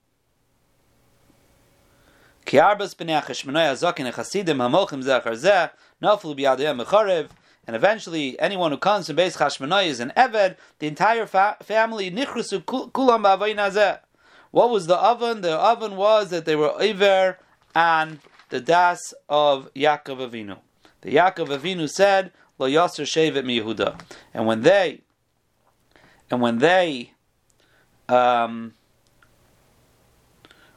And 7.67 7.75
eventually, 7.75 8.39
anyone 8.39 8.71
who 8.71 8.77
comes 8.77 9.07
from 9.07 9.15
Beis 9.15 9.37
Chashmonai 9.37 9.87
is 9.87 9.99
an 9.99 10.13
Eved. 10.15 10.55
The 10.79 10.87
entire 10.87 11.25
fa- 11.25 11.57
family 11.63 12.11
nichrusu 12.11 12.63
kulam 12.63 13.99
What 14.51 14.69
was 14.69 14.85
the 14.85 14.95
oven? 14.97 15.41
The 15.41 15.53
oven 15.53 15.95
was 15.95 16.29
that 16.29 16.45
they 16.45 16.55
were 16.55 16.73
Iver 16.79 17.39
and 17.73 18.19
the 18.49 18.61
das 18.61 19.13
of 19.27 19.73
Yaakov 19.73 20.29
Avinu. 20.29 20.59
The 21.01 21.15
Yaakov 21.15 21.59
Avinu 21.59 21.89
said, 21.89 22.31
"Lo 22.59 22.69
Yasser 22.69 23.05
Shevet 23.05 23.43
mi 23.43 23.59
Yehuda," 23.59 23.99
and 24.33 24.45
when 24.45 24.61
they, 24.61 25.01
and 26.29 26.41
when 26.41 26.59
they, 26.59 27.13
um, 28.07 28.73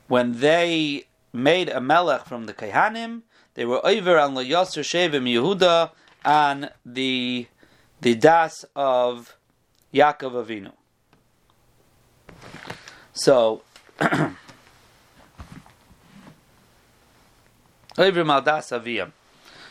when 0.07 0.40
they 0.40 1.08
made 1.33 1.69
a 1.69 1.81
melech 1.81 2.27
from 2.27 2.47
the 2.47 2.55
Kehanim, 2.55 3.23
they 3.55 3.64
were 3.64 3.85
over 3.85 4.19
on 4.19 4.35
Lo 4.35 4.45
Yasser 4.45 4.83
Shevet 4.83 5.23
mi 5.23 5.35
Yehuda 5.35 5.91
on 6.25 6.71
the 6.85 7.47
the 8.01 8.14
das 8.14 8.64
of 8.77 9.37
Yaakov 9.93 10.45
Avinu. 10.45 10.73
So. 13.12 13.62
Over 17.99 18.23
Maldas 18.23 18.71
Aviyam 18.71 19.11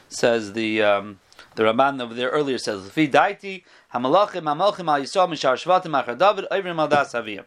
says 0.09 0.51
the 0.51 0.83
um, 0.83 1.19
the 1.55 1.63
Ramban 1.63 2.01
over 2.01 2.13
there 2.13 2.29
earlier 2.29 2.57
says 2.57 2.81
Lefi 2.81 3.09
Daiti 3.09 3.63
Hamalachim 3.93 4.43
Hamalchim 4.43 4.91
Al 4.91 5.01
Yisrael 5.01 5.29
Mishar 5.29 5.55
Shvatim 5.55 6.03
Achar 6.03 6.17
David 6.17 6.45
Over 6.51 6.73
Maldas 6.73 7.13
Aviyam. 7.13 7.45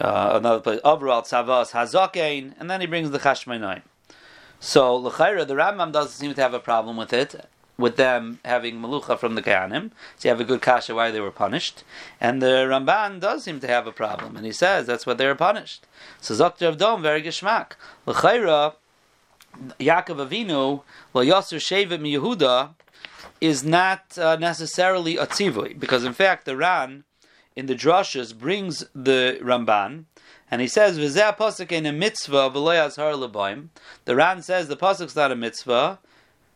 Uh, 0.00 0.32
another 0.34 0.60
place 0.60 0.80
overall 0.84 1.22
Tzavas 1.22 1.70
Hazakein, 1.70 2.54
and 2.58 2.68
then 2.68 2.80
he 2.80 2.86
brings 2.86 3.10
the 3.10 3.18
Chashmainaim. 3.20 3.82
So 4.58 4.96
L'chayra, 4.96 5.46
the 5.46 5.54
Rambam 5.54 5.92
doesn't 5.92 6.12
seem 6.12 6.34
to 6.34 6.40
have 6.40 6.54
a 6.54 6.58
problem 6.58 6.96
with 6.96 7.12
it, 7.12 7.48
with 7.76 7.96
them 7.96 8.40
having 8.44 8.76
Malucha 8.76 9.18
from 9.18 9.34
the 9.34 9.42
Kahanim. 9.42 9.90
So 10.16 10.28
you 10.28 10.30
have 10.30 10.40
a 10.40 10.44
good 10.44 10.62
kasha 10.62 10.94
why 10.94 11.10
they 11.10 11.20
were 11.20 11.30
punished. 11.30 11.84
And 12.20 12.40
the 12.40 12.66
Ramban 12.68 13.20
does 13.20 13.44
seem 13.44 13.60
to 13.60 13.68
have 13.68 13.86
a 13.86 13.92
problem, 13.92 14.36
and 14.36 14.46
he 14.46 14.52
says 14.52 14.86
that's 14.86 15.06
what 15.06 15.18
they 15.18 15.26
were 15.26 15.34
punished. 15.34 15.86
So 16.20 16.34
Zokter 16.34 16.68
of 16.68 16.78
Dom, 16.78 17.02
very 17.02 17.22
geschmack. 17.22 17.72
L'chayra, 18.06 18.74
Yaakov 19.78 20.28
Avinu, 20.28 20.82
well, 21.12 21.24
Yasser 21.24 21.58
Shevim 21.58 22.02
Yehuda, 22.02 22.70
is 23.40 23.62
not 23.62 24.16
uh, 24.18 24.36
necessarily 24.36 25.16
a 25.16 25.26
tzivui, 25.26 25.78
because 25.78 26.04
in 26.04 26.12
fact 26.12 26.46
the 26.46 26.56
Ran 26.56 27.04
in 27.56 27.66
the 27.66 27.74
drashas 27.74 28.36
brings 28.36 28.84
the 28.94 29.38
Ramban, 29.42 30.04
and 30.50 30.60
he 30.60 30.68
says 30.68 30.98
v'zeh 30.98 31.36
pasuk 31.36 31.72
in 31.72 31.86
a 31.86 31.92
mitzvah 31.92 32.50
v'loy 32.50 32.84
azhar 32.84 33.12
lebaim. 33.12 33.68
The 34.04 34.16
Ran 34.16 34.42
says 34.42 34.68
the 34.68 34.76
pasuk's 34.76 35.16
not 35.16 35.32
a 35.32 35.36
mitzvah, 35.36 35.98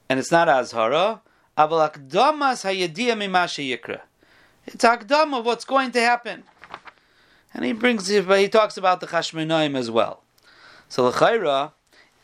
and 0.09 0.19
it's 0.19 0.33
not 0.33 0.49
azhara. 0.49 1.21
Aval 1.57 1.91
akdamas 1.91 2.65
hayediyah 2.65 3.17
mimashe 3.17 3.79
yikra. 3.79 4.01
It's 4.67 4.85
akdam 4.85 5.39
of 5.39 5.47
what's 5.47 5.65
going 5.65 5.93
to 5.93 6.01
happen, 6.01 6.45
and 7.55 7.65
he 7.65 7.73
brings 7.73 8.09
he 8.09 8.49
talks 8.49 8.77
about 8.77 9.01
the 9.01 9.07
chashmonaim 9.07 9.77
as 9.77 9.91
well. 9.91 10.23
So 10.89 11.11
the 11.11 11.19
chayra 11.19 11.73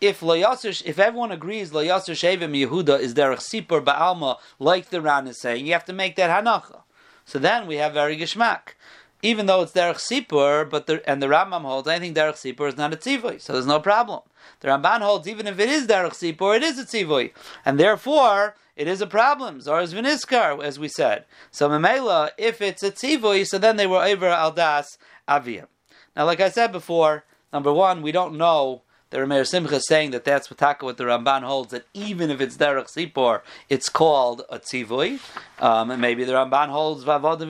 if 0.01 0.23
if 0.23 0.99
everyone 0.99 1.33
agrees 1.33 1.71
Layasir 1.71 2.15
Shevim 2.15 2.69
Yehuda 2.69 3.01
is 3.01 3.15
derech 3.15 3.39
Sipur 3.39 3.83
Ba'alma, 3.83 4.39
like 4.59 4.91
the 4.91 5.01
Ran 5.01 5.27
is 5.27 5.41
saying, 5.41 5.67
you 5.67 5.73
have 5.73 5.85
to 5.87 5.93
make 5.93 6.17
that 6.17 6.31
Hanacha. 6.31 6.84
So 7.25 7.39
then 7.39 7.67
we 7.67 7.77
have 7.77 7.95
very 7.95 8.17
Geshmak. 8.17 8.75
Even 9.23 9.47
though 9.47 9.63
it's 9.63 9.73
derech 9.73 9.97
Sipur, 9.97 10.69
but 10.69 10.87
the, 10.87 11.09
and 11.09 11.23
the 11.23 11.29
Rambam 11.29 11.63
holds, 11.63 11.89
I 11.89 11.99
think 11.99 12.15
derech 12.17 12.35
Sipur 12.35 12.69
is 12.69 12.77
not 12.77 12.93
a 12.93 12.97
tzivui, 12.97 13.41
so 13.41 13.55
there's 13.55 13.67
no 13.67 13.81
problem. 13.81 14.21
The 14.61 14.69
Ramban 14.69 15.01
holds, 15.01 15.27
even 15.27 15.47
if 15.47 15.59
it 15.59 15.71
is 15.71 15.87
derech 15.87 16.13
Sipur, 16.13 16.57
it 16.57 16.63
is 16.63 16.79
a 16.79 16.85
tzivui, 16.85 17.33
and 17.65 17.81
therefore 17.81 18.55
it 18.77 18.87
is 18.87 19.01
a 19.01 19.07
problem. 19.07 19.61
Zara's 19.61 19.95
viniskar, 19.95 20.63
as 20.63 20.79
we 20.79 20.89
said. 20.89 21.25
So 21.51 21.69
Memela, 21.69 22.31
if 22.37 22.61
it's 22.61 22.83
a 22.83 22.91
tzivui, 22.91 23.47
so 23.47 23.57
then 23.57 23.77
they 23.77 23.87
were 23.87 24.05
over 24.05 24.27
aldas 24.27 24.99
aviyam. 25.29 25.69
Now, 26.17 26.27
like 26.27 26.41
I 26.41 26.51
said 26.51 26.73
before, 26.73 27.25
number 27.53 27.73
one, 27.73 28.03
we 28.03 28.13
don't 28.13 28.37
know 28.37 28.83
the 29.15 29.21
Rameir 29.21 29.47
Simcha 29.47 29.77
is 29.77 29.87
saying 29.87 30.11
that 30.11 30.25
that's 30.25 30.51
what 30.51 30.59
Taka 30.59 30.85
what 30.85 30.97
the 30.97 31.05
Ramban 31.05 31.43
holds 31.43 31.71
that 31.71 31.85
even 31.95 32.33
if 32.33 32.41
it's 32.41 32.57
derech 32.57 32.93
sipor, 32.93 33.43
it's 33.69 33.89
called 33.89 34.43
a 34.51 34.59
tzivui. 34.59 35.21
Um, 35.61 35.93
and 35.93 36.03
maybe 36.03 36.25
the 36.25 36.33
Ramban 36.33 36.69
holds 36.69 37.05
vavod 37.05 37.41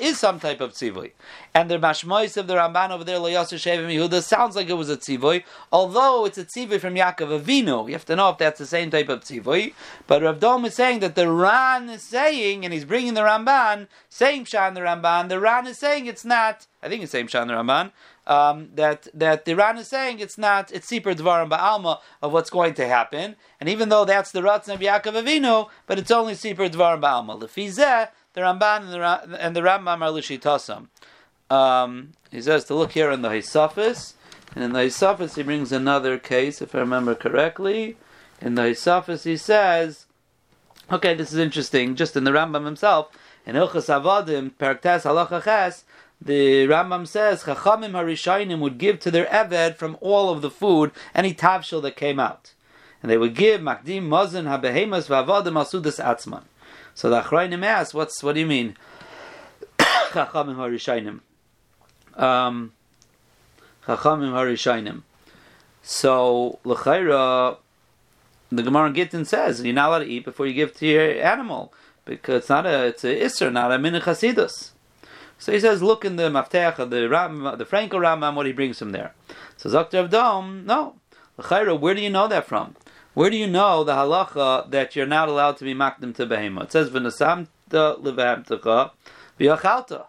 is 0.00 0.18
some 0.20 0.38
type 0.38 0.60
of 0.60 0.70
tzivui. 0.72 1.10
And 1.52 1.68
the 1.68 1.78
mashmois 1.78 2.36
of 2.36 2.46
the 2.46 2.54
Ramban 2.54 2.90
over 2.90 3.02
there, 3.02 3.18
Loyasir 3.18 3.58
Shevim 3.58 3.92
Yehuda, 3.92 4.22
sounds 4.22 4.54
like 4.54 4.68
it 4.68 4.74
was 4.74 4.88
a 4.88 4.96
tzivui, 4.96 5.42
although 5.72 6.26
it's 6.26 6.38
a 6.38 6.44
tzivui 6.44 6.78
from 6.78 6.94
Yaakov 6.94 7.40
Avinu. 7.40 7.88
You 7.88 7.94
have 7.94 8.04
to 8.04 8.14
know 8.14 8.28
if 8.28 8.38
that's 8.38 8.60
the 8.60 8.66
same 8.66 8.92
type 8.92 9.08
of 9.08 9.22
tzivui. 9.22 9.74
But 10.06 10.22
Rav 10.22 10.38
Dom 10.38 10.64
is 10.64 10.76
saying 10.76 11.00
that 11.00 11.16
the 11.16 11.28
Ran 11.28 11.88
is 11.88 12.04
saying, 12.04 12.64
and 12.64 12.72
he's 12.72 12.84
bringing 12.84 13.14
the 13.14 13.22
Ramban, 13.22 13.88
saying 14.08 14.44
Shan 14.44 14.74
the 14.74 14.82
Ramban, 14.82 15.28
the 15.28 15.40
Ran 15.40 15.66
is 15.66 15.76
saying 15.76 16.06
it's 16.06 16.24
not, 16.24 16.68
I 16.84 16.88
think 16.88 17.02
it's 17.02 17.10
saying 17.10 17.26
Shan 17.26 17.48
the 17.48 17.54
Ramban, 17.54 17.90
um, 18.30 18.68
that 18.76 19.08
that 19.12 19.44
the 19.44 19.56
Ran 19.56 19.76
is 19.76 19.88
saying 19.88 20.20
it's 20.20 20.38
not 20.38 20.70
it's 20.70 20.88
Sipur 20.88 21.16
Dvarim 21.16 21.50
Ba'alma 21.50 21.98
of 22.22 22.32
what's 22.32 22.48
going 22.48 22.74
to 22.74 22.86
happen, 22.86 23.34
and 23.58 23.68
even 23.68 23.88
though 23.88 24.04
that's 24.04 24.30
the 24.30 24.40
Ratzon 24.40 24.74
of 24.74 24.80
Yaakov 24.80 25.20
Avinu, 25.20 25.68
but 25.86 25.98
it's 25.98 26.12
only 26.12 26.34
Sipur 26.34 26.70
Dvarim 26.70 27.00
Ba'alma. 27.00 27.40
Lefizeh, 27.40 28.08
the 28.34 28.40
Ramban 28.40 28.82
and 28.82 28.92
the, 28.92 29.44
and 29.44 29.56
the 29.56 29.60
Rambam 29.60 30.00
are 30.00 30.12
Lishitasam. 30.12 30.86
Um, 31.52 32.12
he 32.30 32.40
says 32.40 32.64
to 32.66 32.74
look 32.74 32.92
here 32.92 33.10
in 33.10 33.22
the 33.22 33.30
Hisafis, 33.30 34.14
and 34.54 34.62
in 34.62 34.72
the 34.72 34.80
Hisafis 34.80 35.34
he 35.34 35.42
brings 35.42 35.72
another 35.72 36.16
case, 36.16 36.62
if 36.62 36.72
I 36.74 36.78
remember 36.78 37.16
correctly. 37.16 37.96
In 38.40 38.54
the 38.54 38.62
Hisafis 38.62 39.24
he 39.24 39.36
says, 39.36 40.06
okay, 40.92 41.14
this 41.14 41.32
is 41.32 41.38
interesting, 41.38 41.96
just 41.96 42.16
in 42.16 42.22
the 42.22 42.30
Rambam 42.30 42.64
himself, 42.64 43.08
in 43.44 43.56
Ilchas 43.56 43.88
Avadim, 43.90 44.52
Perktes 44.52 45.02
Halacha 45.02 45.42
Ches, 45.42 45.84
the 46.22 46.66
Rambam 46.66 47.06
says 47.06 47.44
Chachamim 47.44 47.92
Harishainim 47.92 48.60
would 48.60 48.78
give 48.78 49.00
to 49.00 49.10
their 49.10 49.26
Eved 49.26 49.76
from 49.76 49.96
all 50.00 50.30
of 50.30 50.42
the 50.42 50.50
food 50.50 50.92
any 51.14 51.32
tavshil 51.32 51.80
that 51.82 51.96
came 51.96 52.20
out, 52.20 52.52
and 53.02 53.10
they 53.10 53.16
would 53.16 53.34
give 53.34 53.60
Makdim 53.60 54.02
Mazin 54.02 54.44
Habehemas 54.44 55.08
Vavadim 55.08 55.54
Asudas 55.54 56.02
Atzman. 56.02 56.42
So 56.94 57.08
the 57.08 57.22
Achrayim 57.22 57.64
asks, 57.64 57.94
"What's 57.94 58.22
what 58.22 58.34
do 58.34 58.40
you 58.40 58.46
mean?" 58.46 58.76
Chachamim 59.78 60.56
Harishainim. 60.56 61.20
Um, 62.22 62.72
Chachamim 63.86 64.32
Harishainim. 64.32 65.02
So 65.82 66.58
l'chayra, 66.64 67.56
the 68.52 68.62
Gemara 68.62 68.92
Gittin 68.92 69.24
says 69.24 69.62
you're 69.62 69.72
not 69.72 69.88
allowed 69.88 69.98
to 70.00 70.06
eat 70.06 70.26
before 70.26 70.46
you 70.46 70.52
give 70.52 70.74
to 70.74 70.86
your 70.86 71.22
animal 71.22 71.72
because 72.04 72.40
it's 72.40 72.48
not 72.50 72.66
a 72.66 72.86
it's 72.88 73.04
a 73.04 73.20
isser, 73.20 73.50
not 73.50 73.72
a 73.72 73.78
min 73.78 73.94
So 75.40 75.52
he 75.52 75.58
says, 75.58 75.82
look 75.82 76.04
in 76.04 76.16
the 76.16 76.24
Maftech 76.24 76.76
the 76.90 77.08
Ram, 77.08 77.42
the 77.56 77.64
Frankel 77.64 77.92
Rambam, 77.92 78.34
what 78.34 78.44
he 78.44 78.52
brings 78.52 78.78
from 78.78 78.92
there. 78.92 79.14
So 79.56 79.70
Dr. 79.70 80.06
Avdom, 80.06 80.64
no. 80.64 80.96
Where 81.78 81.94
do 81.94 82.02
you 82.02 82.10
know 82.10 82.28
that 82.28 82.46
from? 82.46 82.76
Where 83.14 83.30
do 83.30 83.36
you 83.38 83.46
know 83.46 83.82
the 83.82 83.94
halacha 83.94 84.70
that 84.70 84.94
you're 84.94 85.06
not 85.06 85.30
allowed 85.30 85.56
to 85.56 85.64
be 85.64 85.74
makdim 85.74 86.14
to 86.16 86.26
behemah? 86.26 86.64
It 86.64 86.72
says, 86.72 86.90
v'nasamta 86.90 87.48
levahamtecha 88.02 88.90
v'yachalta. 89.40 90.04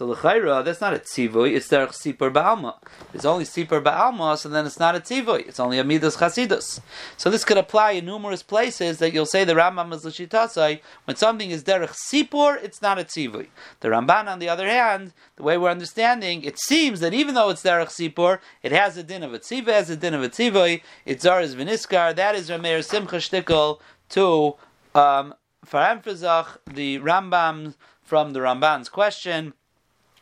So 0.00 0.06
l'chayra, 0.06 0.64
that's 0.64 0.80
not 0.80 0.94
a 0.94 0.98
tzivui, 0.98 1.54
it's 1.54 1.68
derech 1.68 1.92
sipur 1.92 2.32
ba'alma. 2.32 2.74
It's 3.12 3.26
only 3.26 3.44
sipur 3.44 3.82
ba'alma, 3.84 4.38
so 4.38 4.48
then 4.48 4.64
it's 4.64 4.78
not 4.78 4.96
a 4.96 5.00
tzivui, 5.00 5.46
it's 5.46 5.60
only 5.60 5.78
a 5.78 5.84
midas 5.84 6.16
chasidus. 6.16 6.80
So 7.18 7.28
this 7.28 7.44
could 7.44 7.58
apply 7.58 7.90
in 7.90 8.06
numerous 8.06 8.42
places 8.42 8.96
that 8.96 9.12
you'll 9.12 9.26
say 9.26 9.44
the 9.44 9.52
Rambam 9.52 9.92
is 9.92 10.02
l'shitasai, 10.02 10.80
when 11.04 11.16
something 11.18 11.50
is 11.50 11.64
derech 11.64 11.94
sipur, 12.10 12.56
it's 12.64 12.80
not 12.80 12.98
a 12.98 13.04
tzivui. 13.04 13.48
The 13.80 13.88
Ramban, 13.88 14.26
on 14.26 14.38
the 14.38 14.48
other 14.48 14.66
hand, 14.66 15.12
the 15.36 15.42
way 15.42 15.58
we're 15.58 15.68
understanding, 15.68 16.44
it 16.44 16.58
seems 16.58 17.00
that 17.00 17.12
even 17.12 17.34
though 17.34 17.50
it's 17.50 17.62
derech 17.62 17.88
sipur, 17.88 18.38
it 18.62 18.72
has 18.72 18.96
a 18.96 19.02
din 19.02 19.22
of 19.22 19.34
a 19.34 19.38
tziva, 19.38 19.66
has 19.66 19.90
a 19.90 19.96
din 19.96 20.14
of 20.14 20.22
a 20.22 20.30
tzivui, 20.30 20.80
it's 21.04 21.26
zaris 21.26 21.54
v'niskar, 21.54 22.16
that 22.16 22.34
is 22.34 22.48
Rameir 22.48 22.82
Simcha 22.82 23.16
Shtickle 23.16 23.80
to, 24.08 24.56
um, 24.98 25.34
for 25.62 25.80
the 25.82 26.98
Rambam 27.00 27.74
from 28.02 28.32
the 28.32 28.40
Ramban's 28.40 28.88
question, 28.88 29.52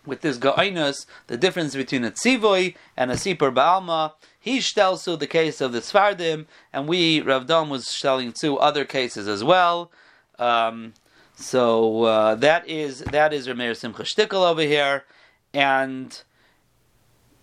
with 0.09 0.23
this 0.23 0.39
Ga'inus, 0.39 1.07
the 1.29 1.37
difference 1.37 1.77
between 1.77 2.05
a 2.05 2.11
Tzivoy 2.11 2.75
and 2.97 3.11
a 3.11 3.15
Sipur 3.15 3.55
Ba'alma. 3.55 4.13
He 4.41 4.61
to 4.61 5.17
the 5.17 5.27
case 5.27 5.61
of 5.61 5.73
the 5.73 5.81
Tzvardim, 5.81 6.47
and 6.73 6.89
we, 6.89 7.21
Rav 7.21 7.47
Dom, 7.47 7.69
was 7.69 8.01
telling 8.01 8.33
two 8.33 8.59
other 8.59 8.85
cases 8.85 9.29
as 9.29 9.45
well. 9.45 9.93
Um, 10.39 10.95
so 11.37 12.05
uh, 12.05 12.35
that 12.37 12.69
is 12.69 13.01
that 13.01 13.33
is 13.33 13.47
Rameir 13.47 13.77
Simcha 13.77 14.03
Shtickle 14.03 14.49
over 14.49 14.63
here, 14.63 15.05
and 15.53 16.21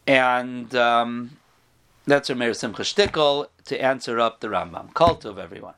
and 0.07 0.73
um, 0.75 1.37
that's 2.05 2.29
Rameir 2.29 2.55
Simcha 2.55 2.81
Shtickle 2.81 3.47
to 3.65 3.81
answer 3.81 4.19
up 4.19 4.39
the 4.39 4.47
Rambam. 4.47 4.93
Cult 4.93 5.25
of 5.25 5.37
everyone. 5.37 5.75